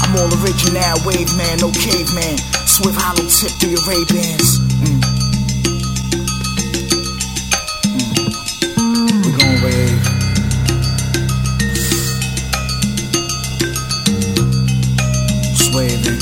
I'm 0.01 0.15
all 0.17 0.29
original, 0.43 0.97
wave 1.05 1.29
man, 1.37 1.57
no 1.59 1.71
caveman. 1.71 2.37
Swift 2.65 2.99
hollow 2.99 3.27
tip 3.29 3.51
through 3.61 3.71
your 3.71 3.85
Ray-Bans. 3.87 4.59
Mm. 4.81 5.01
Mm. 8.81 9.25
We 9.25 9.31
gon' 9.37 9.61
wave. 9.61 10.01
Just 15.55 15.73
waving. 15.75 16.19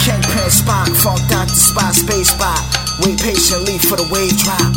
Kingpin 0.00 0.50
spot, 0.50 0.88
funk 0.96 1.20
Dr. 1.28 1.54
Spot, 1.54 1.94
space 1.94 2.30
spot. 2.30 2.58
Wait 3.04 3.20
patiently 3.20 3.78
for 3.78 3.96
the 3.96 4.08
wave 4.10 4.36
drop. 4.38 4.74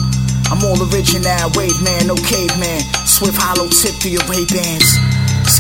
I'm 0.52 0.64
all 0.64 0.78
original, 0.94 1.50
wave 1.56 1.82
man, 1.82 2.08
no 2.08 2.16
caveman. 2.16 2.82
Swift 3.08 3.38
hollow 3.38 3.68
tip 3.70 3.96
through 4.02 4.12
your 4.12 4.26
Ray-Bans. 4.30 4.94
This 4.94 5.15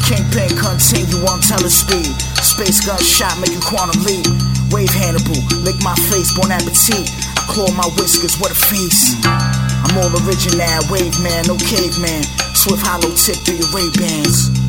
kingpin 0.05 0.53
continue 0.53 1.25
on 1.25 1.41
telespeed. 1.41 2.13
Space 2.41 2.85
gun 2.85 3.01
shot, 3.01 3.37
make 3.41 3.51
you 3.51 3.59
quantum 3.59 3.97
leap. 4.05 4.25
Wave 4.69 4.93
Hannibal, 4.93 5.37
lick 5.65 5.77
my 5.81 5.95
face, 6.09 6.29
bon 6.37 6.51
appetit. 6.51 7.09
I 7.37 7.41
claw 7.49 7.69
my 7.73 7.89
whiskers, 7.97 8.37
what 8.39 8.51
a 8.51 8.55
feast. 8.55 9.17
I'm 9.25 9.97
all 9.97 10.13
original, 10.25 10.79
wave 10.89 11.17
man, 11.21 11.45
no 11.49 11.57
caveman. 11.57 12.23
Swift 12.53 12.85
hollow 12.85 13.13
tip 13.17 13.37
through 13.45 13.57
your 13.57 13.69
Ray-Bans. 13.73 14.64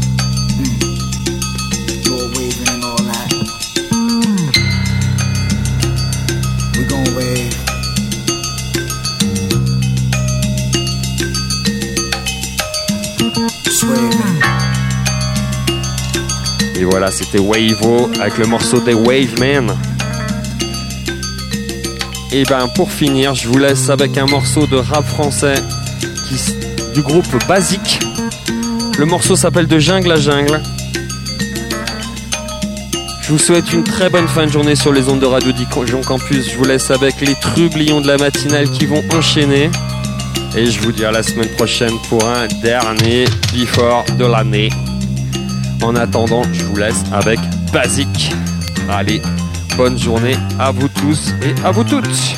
Voilà, 16.87 17.11
c'était 17.11 17.39
Wavo 17.39 18.11
avec 18.21 18.39
le 18.39 18.47
morceau 18.47 18.81
des 18.81 18.95
Wavemen. 18.95 19.75
Et 22.33 22.45
ben 22.45 22.69
pour 22.75 22.91
finir, 22.91 23.35
je 23.35 23.49
vous 23.49 23.59
laisse 23.59 23.91
avec 23.91 24.17
un 24.19 24.27
morceau 24.27 24.67
de 24.67 24.77
rap 24.77 25.05
français 25.05 25.57
du 26.95 27.03
groupe 27.03 27.27
Basique. 27.49 28.01
Le 28.99 29.05
morceau 29.05 29.37
s'appelle 29.37 29.67
De 29.67 29.79
jungle 29.79 30.13
à 30.13 30.17
jungle. 30.17 30.63
Je 33.23 33.33
vous 33.33 33.39
souhaite 33.39 33.73
une 33.73 33.83
très 33.83 34.09
bonne 34.09 34.29
fin 34.29 34.47
de 34.47 34.53
journée 34.53 34.77
sur 34.77 34.93
les 34.93 35.09
ondes 35.09 35.21
de 35.21 35.27
Radio 35.27 35.53
Dijon 35.53 36.01
Campus. 36.03 36.51
Je 36.51 36.57
vous 36.57 36.65
laisse 36.65 36.91
avec 36.91 37.21
les 37.21 37.35
trublions 37.35 38.01
de 38.01 38.07
la 38.07 38.17
matinale 38.17 38.71
qui 38.71 38.87
vont 38.87 39.03
enchaîner. 39.13 39.71
Et 40.57 40.67
je 40.67 40.81
vous 40.81 40.93
dis 40.93 41.05
à 41.05 41.11
la 41.11 41.23
semaine 41.23 41.51
prochaine 41.57 41.95
pour 42.09 42.25
un 42.25 42.47
dernier 42.63 43.25
before 43.53 44.05
de 44.17 44.25
l'année. 44.25 44.71
En 45.83 45.95
attendant, 45.95 46.43
je 46.53 46.65
vous 46.65 46.77
laisse 46.77 47.05
avec 47.13 47.39
Basique. 47.73 48.33
Allez, 48.89 49.21
bonne 49.77 49.99
journée 49.99 50.37
à 50.59 50.71
vous 50.71 50.89
tous 50.89 51.33
et 51.43 51.55
à 51.65 51.71
vous 51.71 51.85
toutes. 51.85 52.37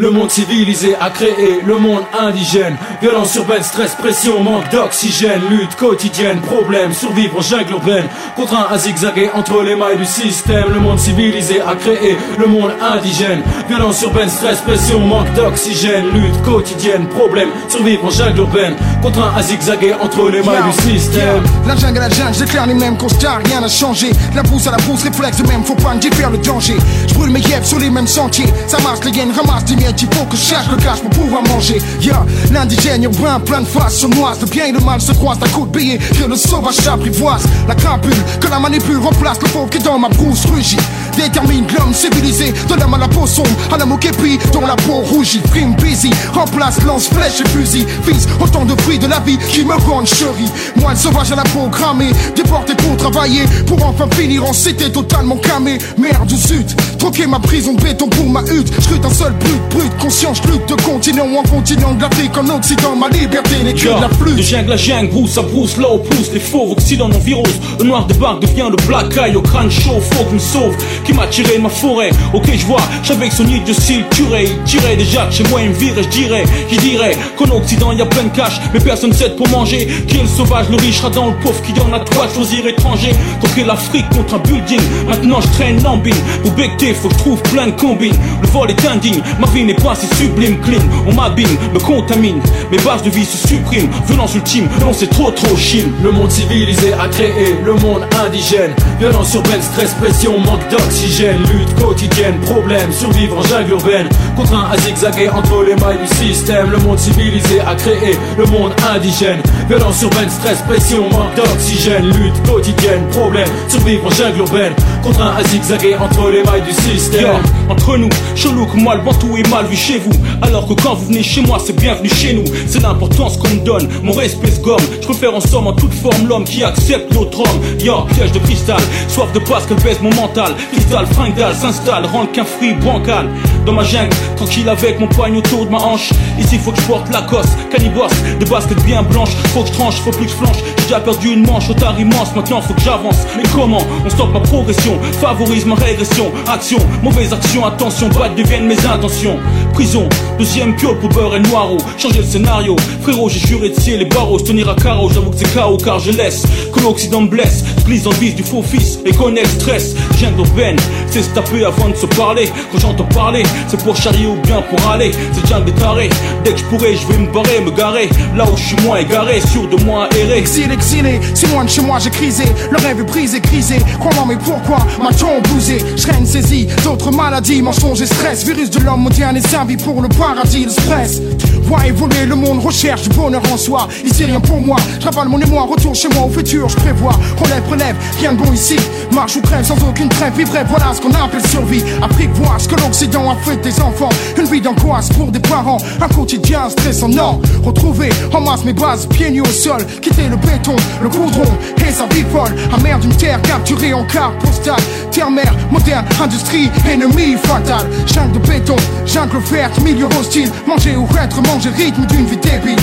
Le 0.00 0.12
monde 0.12 0.30
civilisé 0.30 0.94
a 1.00 1.10
créé 1.10 1.60
le 1.66 1.76
monde 1.76 2.04
indigène. 2.16 2.76
Violence 3.02 3.34
urbaine, 3.34 3.64
stress, 3.64 3.96
pression, 3.96 4.40
manque 4.44 4.70
d'oxygène, 4.70 5.40
lutte 5.50 5.74
quotidienne, 5.74 6.38
problème, 6.40 6.92
survivre 6.94 7.38
en 7.38 7.40
jungle 7.40 7.72
urbaine. 7.72 8.04
Contraint 8.36 8.68
à 8.70 8.78
zigzaguer 8.78 9.28
entre 9.34 9.60
les 9.64 9.74
mailles 9.74 9.98
du 9.98 10.04
système. 10.04 10.66
Le 10.72 10.78
monde 10.78 11.00
civilisé 11.00 11.60
a 11.60 11.74
créé 11.74 12.16
le 12.38 12.46
monde 12.46 12.70
indigène. 12.80 13.42
Violence 13.68 14.00
urbaine, 14.02 14.28
stress, 14.28 14.60
pression, 14.60 15.00
manque 15.00 15.34
d'oxygène, 15.34 16.06
lutte 16.14 16.42
quotidienne, 16.42 17.08
problème, 17.08 17.48
survivre 17.68 18.04
en 18.04 18.10
jungle 18.10 18.38
urbaine. 18.38 18.76
Contraint 19.02 19.32
à 19.36 19.42
zigzaguer 19.42 19.94
entre 19.94 20.30
les 20.30 20.44
mailles 20.44 20.62
du 20.62 20.92
système. 20.92 21.42
La 21.66 21.74
jungle 21.74 21.98
la 21.98 22.08
jungle, 22.08 22.34
j'éclaire 22.38 22.66
les 22.68 22.74
mêmes 22.74 22.96
constats, 22.96 23.40
rien 23.44 23.62
n'a 23.62 23.68
changé. 23.68 24.12
La 24.36 24.44
pousse 24.44 24.68
à 24.68 24.70
la 24.70 24.76
pousse, 24.76 25.02
réflexe 25.02 25.38
de 25.38 25.48
même, 25.48 25.64
faut 25.64 25.74
pas 25.74 25.92
me 25.92 26.30
le 26.30 26.38
danger. 26.38 26.76
Je 27.08 27.14
brûle 27.14 27.30
mes 27.30 27.40
yeux 27.40 27.64
sur 27.64 27.80
les 27.80 27.90
mêmes 27.90 28.06
sentiers. 28.06 28.46
Ça 28.68 28.78
marche, 28.78 29.00
les 29.04 29.10
gaines 29.10 29.32
ramassent 29.32 29.64
des 29.92 29.92
miettes, 29.92 30.02
il 30.02 30.16
faut 30.16 30.24
que 30.24 30.36
le 30.70 30.82
cash 30.82 31.00
pour 31.00 31.10
pouvoir 31.10 31.42
manger. 31.42 31.80
Yeah, 32.00 32.24
l'indigène 32.52 33.04
urbain, 33.04 33.40
plein 33.40 33.60
de 33.60 33.66
faces 33.66 34.00
sournoises. 34.00 34.40
Le 34.40 34.46
bien 34.46 34.66
et 34.66 34.72
le 34.72 34.80
mal 34.80 35.00
se 35.00 35.12
croisent 35.12 35.42
à 35.42 35.48
coups 35.48 35.70
de 35.70 35.78
billets. 35.78 35.98
Que 35.98 36.28
le 36.28 36.36
sauvage 36.36 36.74
s'apprivoise. 36.74 37.44
La 37.66 37.74
crapule, 37.74 38.14
que 38.40 38.48
la 38.48 38.58
manipule 38.58 38.98
remplace 38.98 39.38
le 39.42 39.48
pauvre 39.48 39.70
qui 39.70 39.78
dans 39.78 39.98
ma 39.98 40.08
brousse 40.08 40.44
rugit. 40.46 40.78
Détermine 41.18 41.66
l'homme 41.76 41.92
civilisé, 41.92 42.52
de 42.52 42.74
l'homme 42.80 42.94
à 42.94 42.98
la 42.98 43.08
peau 43.08 43.26
sombre, 43.26 43.50
à 43.72 43.76
la 43.76 43.84
moquépi, 43.84 44.38
dont 44.52 44.60
la 44.60 44.76
peau 44.76 45.00
rougit. 45.02 45.40
Prime 45.50 45.74
busy, 45.74 46.10
remplace 46.32 46.80
lance, 46.84 47.08
flèche 47.08 47.40
et 47.40 47.48
fusil. 47.48 47.84
Fils, 48.04 48.28
autant 48.40 48.64
de 48.64 48.80
fruits 48.82 49.00
de 49.00 49.08
la 49.08 49.18
vie 49.20 49.36
qui 49.50 49.64
me 49.64 49.74
rendent 49.74 50.06
chérie. 50.06 50.50
Moi, 50.76 50.92
le 50.92 50.96
sauvage 50.96 51.32
à 51.32 51.36
la 51.36 51.42
peau 51.42 51.68
cramée, 51.72 52.12
déporté 52.36 52.74
pour 52.76 52.96
travailler, 52.96 53.42
pour 53.66 53.84
enfin 53.84 54.08
finir 54.12 54.44
en 54.44 54.52
cité 54.52 54.92
totalement 54.92 55.36
camé. 55.36 55.78
Merde 55.98 56.30
zut, 56.30 56.76
troquer 56.98 57.26
ma 57.26 57.40
prison 57.40 57.74
de 57.74 57.82
béton 57.82 58.08
pour 58.08 58.30
ma 58.30 58.42
hutte. 58.42 58.72
J'crute 58.80 59.04
un 59.04 59.10
seul 59.10 59.32
brut, 59.32 59.60
brut, 59.70 59.98
conscience, 59.98 60.40
lutte 60.44 60.68
de 60.68 60.80
continent 60.82 61.26
en 61.36 61.42
continent 61.42 61.94
de 61.94 62.02
l'Afrique 62.02 62.38
en 62.38 62.48
Occident. 62.48 62.94
Ma 62.94 63.08
liberté 63.08 63.56
n'est 63.64 63.74
que 63.74 63.88
de 63.88 64.00
la 64.00 64.08
flûte. 64.08 64.36
De 64.36 64.42
jungle 64.42 64.72
à 64.72 64.76
jungle, 64.76 65.08
brousse 65.10 65.36
à 65.36 65.42
brousse, 65.42 65.76
là 65.78 65.88
au 65.88 65.98
pouce, 65.98 66.30
les 66.32 66.40
fauves, 66.40 66.70
Occident 66.70 67.08
non 67.08 67.18
virus. 67.18 67.54
Le 67.80 67.86
noir 67.86 68.06
débarque, 68.06 68.40
devient 68.40 68.68
le 68.70 68.76
black 68.86 69.16
eye 69.16 69.34
au 69.34 69.42
crâne 69.42 69.70
chaud, 69.70 70.00
faut 70.12 70.32
me 70.32 70.38
sauve. 70.38 70.76
Qui 71.08 71.14
m'a 71.14 71.26
tiré 71.26 71.56
ma 71.56 71.70
forêt, 71.70 72.10
ok 72.34 72.50
je 72.54 72.66
vois, 72.66 72.82
j'avais 73.02 73.30
son 73.30 73.44
nid 73.44 73.60
de 73.60 73.72
style 73.72 74.04
curé. 74.10 74.44
Il 74.44 74.62
tirait 74.64 74.94
déjà 74.94 75.24
de 75.24 75.32
chez 75.32 75.42
moi, 75.44 75.62
il 75.62 75.70
me 75.70 75.74
virait, 75.74 76.02
je 76.02 76.08
dirais, 76.08 76.44
je 76.70 76.78
dirais 76.80 77.16
qu'en 77.34 77.46
Occident 77.46 77.92
y 77.92 78.02
a 78.02 78.04
plein 78.04 78.24
de 78.24 78.36
cash, 78.36 78.60
mais 78.74 78.80
personne 78.80 79.14
s'aide 79.14 79.34
pour 79.34 79.48
manger. 79.48 79.88
Qui 80.06 80.18
est 80.18 80.22
le 80.22 80.28
sauvage, 80.28 80.66
le 80.68 80.76
riche 80.76 81.00
dans 81.14 81.28
le 81.28 81.34
pauvre, 81.36 81.62
qui 81.62 81.72
en 81.80 81.90
a 81.94 82.00
de 82.00 82.34
choisir 82.34 82.66
étranger. 82.66 83.12
Troquer 83.40 83.64
l'Afrique 83.64 84.06
contre 84.10 84.34
un 84.34 84.38
building, 84.40 84.80
maintenant 85.08 85.40
je 85.40 85.48
traîne 85.48 85.82
l'ambine. 85.82 86.14
Pour 86.42 86.50
becter, 86.50 86.92
faut 86.92 87.08
que 87.08 87.14
je 87.14 87.18
trouve 87.20 87.40
plein 87.44 87.68
de 87.68 87.80
combines. 87.80 88.16
Le 88.42 88.48
vol 88.48 88.70
est 88.70 88.86
indigne, 88.86 89.22
ma 89.40 89.46
vie 89.46 89.64
n'est 89.64 89.72
pas 89.72 89.94
si 89.94 90.14
sublime, 90.14 90.60
clean. 90.60 90.82
On 91.06 91.14
m'abîme, 91.14 91.56
me 91.72 91.78
contamine, 91.78 92.42
mes 92.70 92.78
bases 92.80 93.02
de 93.02 93.08
vie 93.08 93.24
se 93.24 93.48
suppriment. 93.48 93.88
Violence 94.06 94.34
ultime, 94.34 94.68
non 94.82 94.92
c'est 94.92 95.08
trop 95.08 95.30
trop 95.30 95.56
chine. 95.56 95.90
Le 96.02 96.10
monde 96.10 96.30
civilisé 96.30 96.92
a 96.92 97.08
créé 97.08 97.56
le 97.64 97.72
monde 97.72 98.02
indigène. 98.26 98.74
Violence 99.00 99.32
urbaine, 99.32 99.62
stress, 99.62 99.94
pression, 99.94 100.38
manque 100.38 100.68
d'oxygène. 100.68 100.97
Lutte 100.98 101.74
quotidienne, 101.80 102.38
problème, 102.40 102.92
survivre 102.92 103.38
en 103.38 103.42
jungle 103.42 103.70
urbaine. 103.70 104.08
Contraint 104.36 104.66
à 104.70 104.76
zigzaguer 104.78 105.28
entre 105.28 105.62
les 105.62 105.76
mailles 105.76 105.98
du 105.98 106.14
système. 106.14 106.70
Le 106.70 106.78
monde 106.78 106.98
civilisé 106.98 107.60
a 107.60 107.74
créé 107.76 108.18
le 108.36 108.44
monde 108.46 108.72
indigène. 108.94 109.40
Violence 109.68 110.02
urbaine, 110.02 110.28
stress, 110.28 110.60
pression, 110.62 111.08
manque 111.10 111.34
d'oxygène. 111.36 112.04
Lutte 112.06 112.42
quotidienne, 112.44 113.06
problème, 113.12 113.48
survivre 113.68 114.06
en 114.06 114.10
jungle 114.10 114.38
urbaine. 114.40 114.72
Contraint 115.02 115.34
à 115.36 115.44
zigzaguer 115.44 115.94
entre 115.96 116.30
les 116.30 116.42
mailles 116.42 116.62
du 116.62 116.72
système. 116.72 117.36
Entre 117.68 117.96
nous, 117.96 118.10
chelou 118.34 118.66
que 118.66 118.76
moi 118.76 118.96
le 118.96 119.02
bantou 119.02 119.36
est 119.36 119.48
mal 119.48 119.66
vu 119.66 119.76
chez 119.76 119.98
vous. 119.98 120.12
Alors 120.42 120.66
que 120.66 120.74
quand 120.74 120.94
vous 120.94 121.06
venez 121.06 121.22
chez 121.22 121.42
moi, 121.42 121.58
c'est 121.64 121.76
bienvenu 121.76 122.08
chez 122.08 122.34
nous. 122.34 122.44
C'est 122.66 122.82
l'importance 122.82 123.36
qu'on 123.36 123.48
me 123.48 123.64
donne, 123.64 123.88
mon 124.02 124.12
respect 124.12 124.50
se 124.50 124.60
gomme. 124.60 124.76
Je 125.00 125.06
préfère 125.06 125.34
en 125.34 125.40
somme 125.40 125.68
en 125.68 125.72
toute 125.72 125.94
forme 125.94 126.26
l'homme 126.28 126.44
qui 126.44 126.64
accepte 126.64 127.14
l'autre 127.14 127.40
homme. 127.40 127.60
Yo, 127.80 128.02
piège 128.14 128.32
de 128.32 128.40
cristal, 128.40 128.80
soif 129.08 129.32
de 129.32 129.38
passe 129.38 129.66
qu'elle 129.66 129.80
baisse 129.80 130.00
mon 130.02 130.14
mental. 130.14 130.54
Cristal, 130.88 131.06
fringale, 131.08 131.54
s'installe, 131.54 132.06
rentre 132.06 132.32
qu'un 132.32 132.44
fruit 132.44 132.72
bancal. 132.72 133.28
Dans 133.68 133.74
ma 133.74 133.84
jungle, 133.84 134.16
tranquille 134.34 134.66
avec 134.66 134.98
mon 134.98 135.08
poigne 135.08 135.36
autour 135.36 135.66
de 135.66 135.70
ma 135.70 135.76
hanche. 135.76 136.08
Ici 136.38 136.56
faut 136.56 136.72
que 136.72 136.80
je 136.80 136.86
porte 136.86 137.12
la 137.12 137.20
cosse, 137.20 137.50
canibos, 137.70 138.08
de 138.40 138.44
basket 138.46 138.82
bien 138.86 139.02
blanche. 139.02 139.28
Faut 139.52 139.60
que 139.60 139.68
je 139.68 139.74
tranche, 139.74 139.96
faut 139.96 140.10
plus 140.10 140.24
que 140.24 140.30
je 140.30 140.36
flanche. 140.36 140.56
J'ai 140.78 140.84
déjà 140.84 141.00
perdu 141.00 141.34
une 141.34 141.46
manche, 141.46 141.68
retard 141.68 142.00
immense, 142.00 142.34
maintenant 142.34 142.62
faut 142.62 142.72
que 142.72 142.80
j'avance. 142.80 143.26
Mais 143.36 143.42
comment? 143.54 143.82
On 144.06 144.08
stoppe 144.08 144.32
ma 144.32 144.40
progression, 144.40 144.98
favorise 145.20 145.66
ma 145.66 145.74
régression. 145.74 146.32
Action, 146.50 146.78
mauvaise 147.02 147.30
action, 147.34 147.66
attention, 147.66 148.08
bad 148.08 148.34
deviennent 148.36 148.66
mes 148.66 148.86
intentions. 148.86 149.36
Prison, 149.74 150.08
deuxième 150.38 150.74
piole 150.74 150.98
pour 150.98 151.10
beurre 151.10 151.36
et 151.36 151.40
noiro. 151.40 151.76
Changer 151.98 152.20
le 152.20 152.24
scénario, 152.24 152.74
frérot, 153.02 153.28
j'ai 153.28 153.40
juré 153.40 153.68
de 153.68 153.78
ciel 153.78 153.98
les 153.98 154.06
barreaux. 154.06 154.38
Se 154.38 154.44
tenir 154.44 154.70
à 154.70 154.76
carreau, 154.76 155.10
j'avoue 155.10 155.30
que 155.30 155.36
c'est 155.36 155.52
chaos 155.52 155.76
car 155.76 155.98
je 155.98 156.12
laisse 156.12 156.44
que 156.72 156.80
l'Occident 156.80 157.20
me 157.20 157.28
blesse. 157.28 157.64
Glisse 157.84 158.06
le 158.06 158.14
vice 158.14 158.34
du 158.34 158.44
faux 158.44 158.62
fils 158.62 158.98
et 159.04 159.12
connais 159.12 159.42
le 159.42 159.48
stress. 159.48 159.94
Jungle 160.18 160.40
urbaine, 160.40 160.76
c'est 161.10 161.22
se 161.22 161.28
taper 161.30 161.66
avant 161.66 161.90
de 161.90 161.96
se 161.96 162.06
parler. 162.06 162.48
Quand 162.72 162.78
j'entends 162.78 163.04
parler, 163.04 163.42
C'est 163.66 163.82
pour 163.82 163.96
charrier 163.96 164.26
ou 164.26 164.36
bien 164.42 164.62
pour 164.62 164.90
aller. 164.90 165.12
C'est 165.32 165.42
déjà 165.42 165.60
des 165.60 165.72
tarés. 165.72 166.10
Dès 166.44 166.52
que 166.52 166.58
je 166.58 166.64
pourrais, 166.64 166.94
je 166.94 167.06
vais 167.06 167.18
me 167.18 167.32
barrer, 167.32 167.60
me 167.60 167.70
garer. 167.70 168.08
Là 168.36 168.44
où 168.50 168.56
je 168.56 168.62
suis 168.62 168.76
moins 168.84 168.98
égaré, 168.98 169.40
sûr 169.40 169.68
de 169.68 169.82
moi 169.84 170.08
errer. 170.16 170.38
Exilé, 170.38 170.74
exilé, 170.74 171.20
si 171.34 171.46
loin 171.46 171.64
de 171.64 171.70
chez 171.70 171.82
moi 171.82 171.98
j'ai 171.98 172.10
crisé. 172.10 172.44
Le 172.70 172.78
rêve 172.78 173.00
est 173.00 173.04
brisé, 173.04 173.40
crisé. 173.40 173.76
Crois-moi, 173.98 174.24
mais 174.28 174.36
pourquoi 174.36 174.78
ma 175.02 175.12
tombe 175.12 175.46
bousé 175.48 175.78
Je 175.96 176.06
règne 176.06 176.26
saisi 176.26 176.68
d'autres 176.84 177.10
maladies, 177.10 177.62
mensonges 177.62 178.02
et 178.02 178.06
stress. 178.06 178.44
Virus 178.44 178.70
de 178.70 178.80
l'homme 178.80 179.02
moderne 179.02 179.36
est 179.36 179.46
servi 179.46 179.76
pour 179.76 180.00
le 180.00 180.08
paradis, 180.08 180.64
le 180.64 180.70
stress. 180.70 181.20
Vois 181.62 181.86
évoluer 181.86 182.24
le 182.24 182.34
monde, 182.34 182.64
recherche 182.64 183.02
du 183.02 183.10
bonheur 183.10 183.42
en 183.52 183.56
soi. 183.56 183.88
Ici 184.04 184.24
rien 184.24 184.40
pour 184.40 184.60
moi, 184.60 184.78
je 185.00 185.04
rappelle 185.04 185.28
mon 185.28 185.38
émoi, 185.38 185.66
retour 185.70 185.94
chez 185.94 186.08
moi 186.08 186.24
au 186.24 186.30
futur, 186.30 186.68
je 186.68 186.76
prévois. 186.76 187.12
Relève, 187.36 187.62
relève, 187.70 187.96
rien 188.20 188.32
de 188.32 188.38
bon 188.38 188.50
ici. 188.52 188.76
Marche 189.12 189.36
ou 189.36 189.42
crève 189.42 189.64
sans 189.64 189.76
aucune 189.86 190.08
trêve, 190.08 190.32
vivre 190.34 190.50
voilà 190.68 190.94
ce 190.94 191.00
qu'on 191.00 191.10
appelle 191.10 191.46
survie. 191.46 191.82
Apprivoise 192.02 192.62
ce 192.62 192.68
que 192.68 192.80
l'Occident 192.80 193.30
a 193.30 193.36
des 193.62 193.80
enfants. 193.80 194.10
Une 194.36 194.46
vie 194.46 194.60
d'angoisse 194.60 195.08
pour 195.10 195.30
des 195.30 195.40
parents, 195.40 195.78
un 196.00 196.08
quotidien 196.08 196.68
stressant. 196.70 197.08
Non, 197.08 197.40
retrouver 197.64 198.10
en 198.32 198.40
masse 198.40 198.64
mes 198.64 198.72
bases, 198.72 199.06
pieds 199.06 199.30
nus 199.30 199.40
au 199.40 199.46
sol. 199.46 199.84
Quitter 200.02 200.28
le 200.28 200.36
béton, 200.36 200.76
le 201.02 201.08
goudron 201.08 201.44
et 201.86 201.92
sa 201.92 202.06
vie 202.06 202.24
folle. 202.32 202.54
Amère 202.74 202.98
d'une 202.98 203.14
terre 203.16 203.40
capturée 203.42 203.94
en 203.94 204.04
carte 204.04 204.38
postale. 204.40 204.80
Terre-mer, 205.10 205.52
moderne, 205.70 206.04
industrie, 206.22 206.70
ennemi 206.90 207.36
fatal. 207.42 207.86
Jungle 208.06 208.32
de 208.32 208.46
béton, 208.46 208.76
jungle 209.06 209.38
verte, 209.50 209.80
milieu 209.80 210.06
hostile. 210.18 210.50
Manger 210.66 210.96
ou 210.96 211.06
être 211.22 211.40
manger, 211.42 211.70
rythme 211.70 212.06
d'une 212.06 212.26
vie 212.26 212.36
débile. 212.36 212.78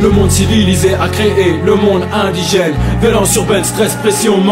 Le 0.00 0.10
monde 0.10 0.30
civilisé 0.30 0.94
a 0.94 1.08
créé 1.08 1.56
le 1.64 1.74
monde 1.76 2.02
indigène. 2.12 2.74
Violence 3.00 3.34
urbaine, 3.36 3.64
stress, 3.64 3.94
pression, 3.94 4.38